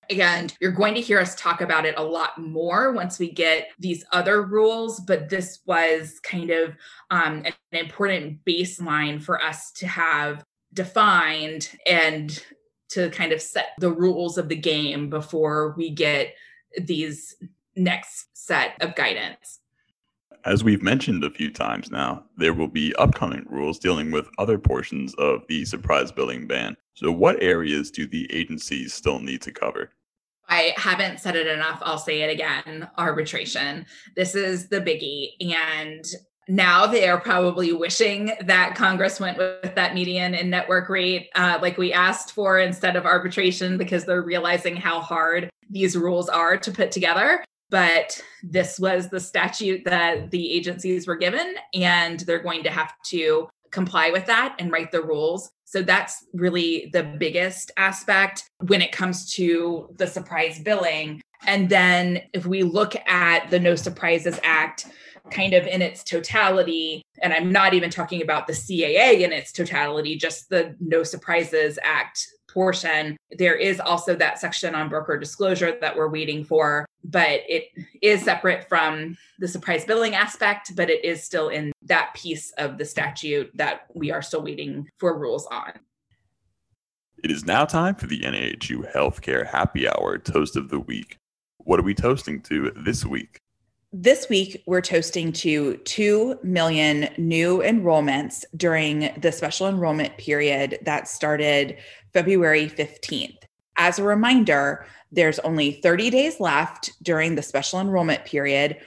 and 0.10 0.56
you're 0.60 0.72
going 0.72 0.96
to 0.96 1.02
hear 1.02 1.20
us 1.20 1.36
talk 1.36 1.62
about 1.62 1.86
it 1.86 1.96
a 1.98 2.04
lot 2.04 2.38
more 2.38 2.92
once 2.92 3.20
we 3.20 3.32
get 3.32 3.70
these 3.80 4.04
other 4.12 4.42
rules. 4.42 5.00
But 5.00 5.30
this 5.30 5.60
was 5.66 6.20
kind 6.20 6.50
of 6.50 6.76
um, 7.12 7.46
an 7.46 7.54
important 7.72 8.44
baseline 8.46 9.22
for 9.22 9.42
us 9.42 9.72
to 9.74 9.88
have 9.88 10.44
defined 10.74 11.70
and 11.86 12.44
to 12.90 13.10
kind 13.10 13.32
of 13.32 13.42
set 13.42 13.70
the 13.80 13.92
rules 13.92 14.38
of 14.38 14.50
the 14.50 14.56
game 14.56 15.10
before 15.10 15.74
we 15.78 15.90
get 15.90 16.36
these 16.82 17.36
next 17.76 18.28
set 18.34 18.82
of 18.82 18.96
guidance. 18.96 19.60
As 20.46 20.64
we've 20.64 20.84
mentioned 20.84 21.24
a 21.24 21.30
few 21.30 21.50
times 21.52 21.90
now, 21.90 22.26
there 22.38 22.54
will 22.54 22.68
be 22.68 22.94
upcoming 22.96 23.46
rules 23.50 23.80
dealing 23.80 24.12
with 24.12 24.28
other 24.38 24.58
portions 24.58 25.14
of 25.16 25.44
the 25.48 25.64
surprise 25.66 26.12
billing 26.12 26.48
ban. 26.48 26.76
So, 26.96 27.12
what 27.12 27.42
areas 27.42 27.92
do 27.92 28.06
the 28.08 28.32
agencies 28.32 28.94
still 28.94 29.20
need 29.20 29.42
to 29.42 29.52
cover? 29.52 29.92
I 30.48 30.74
haven't 30.78 31.20
said 31.20 31.36
it 31.36 31.48
enough. 31.48 31.80
I'll 31.82 31.98
say 31.98 32.22
it 32.22 32.30
again 32.30 32.88
arbitration. 32.98 33.86
This 34.16 34.36
is 34.36 34.68
the 34.68 34.82
biggie. 34.82 35.32
And 35.56 36.06
now 36.48 36.86
they 36.86 37.08
are 37.08 37.20
probably 37.20 37.72
wishing 37.72 38.34
that 38.42 38.76
Congress 38.76 39.20
went 39.20 39.38
with 39.38 39.76
that 39.76 39.94
median 39.94 40.36
and 40.36 40.52
network 40.52 40.90
rate 40.90 41.30
uh, 41.36 41.58
like 41.62 41.78
we 41.78 41.94
asked 41.94 42.34
for 42.34 42.60
instead 42.60 42.96
of 42.96 43.06
arbitration 43.06 43.78
because 43.78 44.06
they're 44.06 44.22
realizing 44.22 44.76
how 44.76 45.00
hard 45.00 45.50
these 45.70 45.96
rules 45.96 46.28
are 46.28 46.58
to 46.58 46.72
put 46.72 46.92
together. 46.92 47.44
But 47.70 48.22
this 48.44 48.78
was 48.80 49.10
the 49.10 49.20
statute 49.20 49.84
that 49.86 50.30
the 50.30 50.52
agencies 50.52 51.08
were 51.08 51.16
given, 51.16 51.56
and 51.74 52.20
they're 52.20 52.44
going 52.44 52.64
to 52.64 52.70
have 52.70 52.94
to 53.06 53.50
comply 53.74 54.12
with 54.12 54.26
that 54.28 54.56
and 54.60 54.72
write 54.72 54.92
the 54.92 55.02
rules. 55.02 55.52
So 55.66 55.82
that's 55.82 56.26
really 56.34 56.90
the 56.94 57.04
biggest 57.04 57.72
aspect 57.76 58.48
when 58.60 58.82
it 58.82 58.92
comes 58.92 59.34
to 59.34 59.94
the 59.98 60.08
surprise 60.08 60.60
billing. 60.60 61.22
And 61.46 61.68
then 61.68 62.22
if 62.32 62.46
we 62.46 62.64
look 62.64 62.96
at 63.08 63.50
the 63.50 63.60
No 63.60 63.76
Surprises 63.76 64.40
Act, 64.44 64.86
kind 65.32 65.54
of 65.54 65.66
in 65.66 65.82
its 65.82 66.04
totality, 66.04 67.02
and 67.22 67.34
I'm 67.34 67.52
not 67.52 67.74
even 67.74 67.90
talking 67.90 68.22
about 68.22 68.46
the 68.46 68.54
CAA 68.54 69.22
in 69.22 69.34
its 69.34 69.52
totality, 69.52 70.16
just 70.16 70.50
the 70.50 70.76
No 70.80 71.04
Surprises 71.04 71.80
Act 71.84 72.28
portion. 72.54 73.18
There 73.32 73.56
is 73.56 73.80
also 73.80 74.16
that 74.16 74.40
section 74.40 74.76
on 74.76 74.90
broker 74.90 75.18
disclosure 75.18 75.78
that 75.82 75.96
we're 75.96 76.10
waiting 76.10 76.44
for, 76.44 76.86
but 77.04 77.42
it 77.48 77.70
is 78.02 78.24
separate 78.24 78.70
from 78.70 79.18
the 79.40 79.48
surprise 79.48 79.86
billing 79.86 80.16
aspect, 80.16 80.76
but 80.76 80.90
it 80.90 81.04
is 81.04 81.24
still 81.24 81.50
in 81.50 81.72
that 81.84 82.14
piece 82.14 82.52
of 82.58 82.78
the 82.78 82.86
statute 82.86 83.52
that 83.56 83.88
we 83.94 84.12
are 84.12 84.22
still 84.22 84.44
waiting 84.44 84.88
for 84.98 85.18
rules 85.18 85.46
on. 85.48 85.74
It 87.24 87.32
is 87.32 87.46
now 87.46 87.66
time 87.66 87.96
for 87.96 88.08
the 88.08 88.20
NAHU 88.20 88.94
Healthcare 88.94 89.48
Happy 89.48 89.88
Hour 89.88 90.18
Toast 90.18 90.58
of 90.58 90.70
the 90.70 90.80
Week. 90.80 91.18
What 91.58 91.80
are 91.80 91.84
we 91.84 91.94
toasting 91.94 92.42
to 92.44 92.72
this 92.76 93.06
week? 93.06 93.40
This 93.96 94.28
week, 94.28 94.64
we're 94.66 94.82
toasting 94.82 95.32
to 95.34 95.78
2 95.78 96.40
million 96.42 97.10
new 97.20 97.60
enrollments 97.60 98.44
during 98.58 99.14
the 99.22 99.32
special 99.32 99.68
enrollment 99.68 100.18
period 100.18 100.80
that 100.82 101.08
started 101.08 101.78
February 102.12 102.68
15th. 102.70 103.38
As 103.78 104.00
a 104.00 104.04
reminder, 104.04 104.88
there's 105.12 105.38
only 105.40 105.74
30 105.74 106.10
days 106.10 106.40
left 106.40 106.92
during 107.04 107.36
the 107.36 107.44
special 107.44 107.80
enrollment 107.80 108.26
period. 108.26 108.78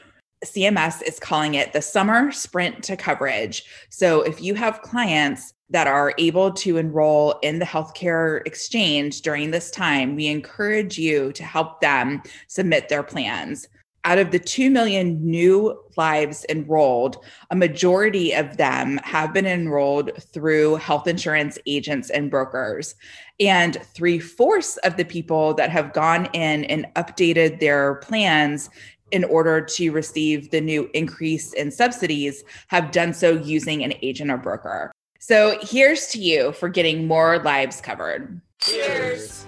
CMS 0.44 1.02
is 1.02 1.20
calling 1.20 1.54
it 1.54 1.72
the 1.72 1.82
summer 1.82 2.32
sprint 2.32 2.82
to 2.82 2.96
coverage. 2.96 3.62
So 3.90 4.22
if 4.22 4.42
you 4.42 4.56
have 4.56 4.82
clients 4.82 5.54
that 5.70 5.86
are 5.86 6.14
able 6.18 6.50
to 6.54 6.78
enroll 6.78 7.38
in 7.44 7.60
the 7.60 7.64
healthcare 7.64 8.44
exchange 8.44 9.22
during 9.22 9.52
this 9.52 9.70
time, 9.70 10.16
we 10.16 10.26
encourage 10.26 10.98
you 10.98 11.30
to 11.34 11.44
help 11.44 11.80
them 11.80 12.22
submit 12.48 12.88
their 12.88 13.04
plans 13.04 13.68
out 14.06 14.18
of 14.18 14.30
the 14.30 14.38
2 14.38 14.70
million 14.70 15.20
new 15.28 15.78
lives 15.96 16.46
enrolled, 16.48 17.18
a 17.50 17.56
majority 17.56 18.32
of 18.32 18.56
them 18.56 18.98
have 19.02 19.34
been 19.34 19.46
enrolled 19.46 20.12
through 20.32 20.76
health 20.76 21.08
insurance 21.08 21.58
agents 21.66 22.08
and 22.10 22.30
brokers. 22.30 22.94
And 23.40 23.76
three 23.94 24.20
fourths 24.20 24.76
of 24.78 24.96
the 24.96 25.04
people 25.04 25.54
that 25.54 25.70
have 25.70 25.92
gone 25.92 26.26
in 26.32 26.64
and 26.64 26.86
updated 26.94 27.58
their 27.58 27.96
plans 27.96 28.70
in 29.10 29.24
order 29.24 29.60
to 29.60 29.90
receive 29.90 30.50
the 30.50 30.60
new 30.60 30.88
increase 30.94 31.52
in 31.52 31.70
subsidies 31.70 32.44
have 32.68 32.92
done 32.92 33.12
so 33.12 33.32
using 33.32 33.82
an 33.82 33.92
agent 34.02 34.30
or 34.30 34.38
broker. 34.38 34.92
So 35.18 35.58
here's 35.60 36.06
to 36.08 36.20
you 36.20 36.52
for 36.52 36.68
getting 36.68 37.08
more 37.08 37.40
lives 37.40 37.80
covered. 37.80 38.40
Cheers. 38.60 39.45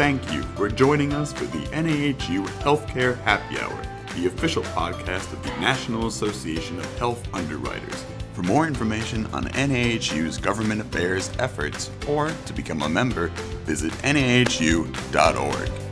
Thank 0.00 0.32
you 0.32 0.42
for 0.56 0.70
joining 0.70 1.12
us 1.12 1.30
for 1.30 1.44
the 1.44 1.58
NAHU 1.74 2.46
Healthcare 2.62 3.20
Happy 3.20 3.60
Hour, 3.60 3.82
the 4.16 4.28
official 4.28 4.62
podcast 4.62 5.30
of 5.30 5.42
the 5.42 5.50
National 5.60 6.06
Association 6.06 6.78
of 6.78 6.98
Health 6.98 7.22
Underwriters. 7.34 8.06
For 8.32 8.42
more 8.42 8.66
information 8.66 9.26
on 9.34 9.44
NAHU's 9.48 10.38
government 10.38 10.80
affairs 10.80 11.30
efforts 11.38 11.90
or 12.08 12.32
to 12.46 12.52
become 12.54 12.80
a 12.80 12.88
member, 12.88 13.26
visit 13.66 13.92
nahu.org. 13.92 15.89